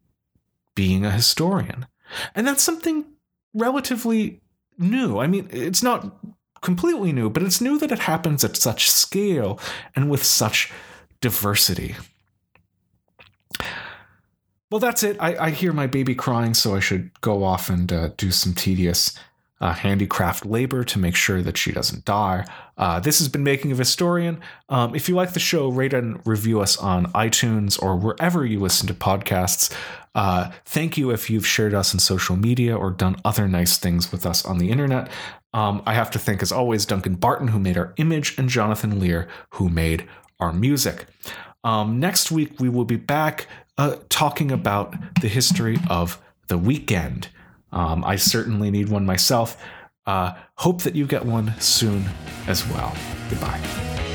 being 0.74 1.04
a 1.04 1.10
historian. 1.10 1.86
And 2.34 2.46
that's 2.46 2.62
something 2.62 3.04
relatively 3.54 4.40
new. 4.78 5.18
I 5.18 5.26
mean, 5.26 5.48
it's 5.50 5.82
not 5.82 6.16
completely 6.60 7.12
new, 7.12 7.30
but 7.30 7.42
it's 7.42 7.60
new 7.60 7.78
that 7.78 7.92
it 7.92 8.00
happens 8.00 8.44
at 8.44 8.56
such 8.56 8.90
scale 8.90 9.58
and 9.94 10.10
with 10.10 10.24
such 10.24 10.72
diversity. 11.20 11.96
Well, 14.70 14.80
that's 14.80 15.02
it. 15.02 15.16
I, 15.20 15.36
I 15.36 15.50
hear 15.50 15.72
my 15.72 15.86
baby 15.86 16.14
crying, 16.14 16.52
so 16.54 16.74
I 16.74 16.80
should 16.80 17.20
go 17.20 17.44
off 17.44 17.70
and 17.70 17.92
uh, 17.92 18.08
do 18.16 18.30
some 18.30 18.52
tedious 18.52 19.16
uh, 19.60 19.72
handicraft 19.72 20.44
labor 20.44 20.84
to 20.84 20.98
make 20.98 21.16
sure 21.16 21.42
that 21.42 21.56
she 21.56 21.72
doesn't 21.72 22.04
die. 22.04 22.44
Uh, 22.76 23.00
this 23.00 23.18
has 23.18 23.28
been 23.28 23.42
Making 23.42 23.72
of 23.72 23.78
Historian. 23.78 24.40
Um, 24.68 24.94
if 24.94 25.08
you 25.08 25.14
like 25.14 25.32
the 25.32 25.40
show, 25.40 25.68
rate 25.68 25.94
and 25.94 26.20
review 26.26 26.60
us 26.60 26.76
on 26.76 27.06
iTunes 27.12 27.82
or 27.82 27.96
wherever 27.96 28.44
you 28.44 28.60
listen 28.60 28.86
to 28.88 28.94
podcasts. 28.94 29.74
Uh, 30.14 30.50
thank 30.64 30.96
you 30.96 31.10
if 31.10 31.28
you've 31.30 31.46
shared 31.46 31.74
us 31.74 31.94
on 31.94 32.00
social 32.00 32.36
media 32.36 32.76
or 32.76 32.90
done 32.90 33.16
other 33.24 33.48
nice 33.48 33.78
things 33.78 34.12
with 34.12 34.26
us 34.26 34.44
on 34.44 34.58
the 34.58 34.70
internet. 34.70 35.10
Um, 35.52 35.82
I 35.86 35.94
have 35.94 36.10
to 36.12 36.18
thank, 36.18 36.42
as 36.42 36.52
always, 36.52 36.84
Duncan 36.84 37.14
Barton, 37.14 37.48
who 37.48 37.58
made 37.58 37.78
our 37.78 37.94
image, 37.96 38.36
and 38.38 38.48
Jonathan 38.48 39.00
Lear, 39.00 39.28
who 39.50 39.68
made 39.68 40.06
our 40.38 40.52
music. 40.52 41.06
Um, 41.64 41.98
next 41.98 42.30
week, 42.30 42.60
we 42.60 42.68
will 42.68 42.84
be 42.84 42.96
back 42.96 43.46
uh, 43.78 43.96
talking 44.08 44.50
about 44.50 44.94
the 45.20 45.28
history 45.28 45.78
of 45.88 46.20
the 46.48 46.58
weekend. 46.58 47.28
Um, 47.72 48.04
I 48.04 48.16
certainly 48.16 48.70
need 48.70 48.88
one 48.88 49.04
myself. 49.04 49.56
Uh, 50.06 50.34
hope 50.56 50.82
that 50.82 50.94
you 50.94 51.06
get 51.06 51.24
one 51.24 51.54
soon 51.58 52.04
as 52.46 52.66
well. 52.68 52.94
Goodbye. 53.28 54.05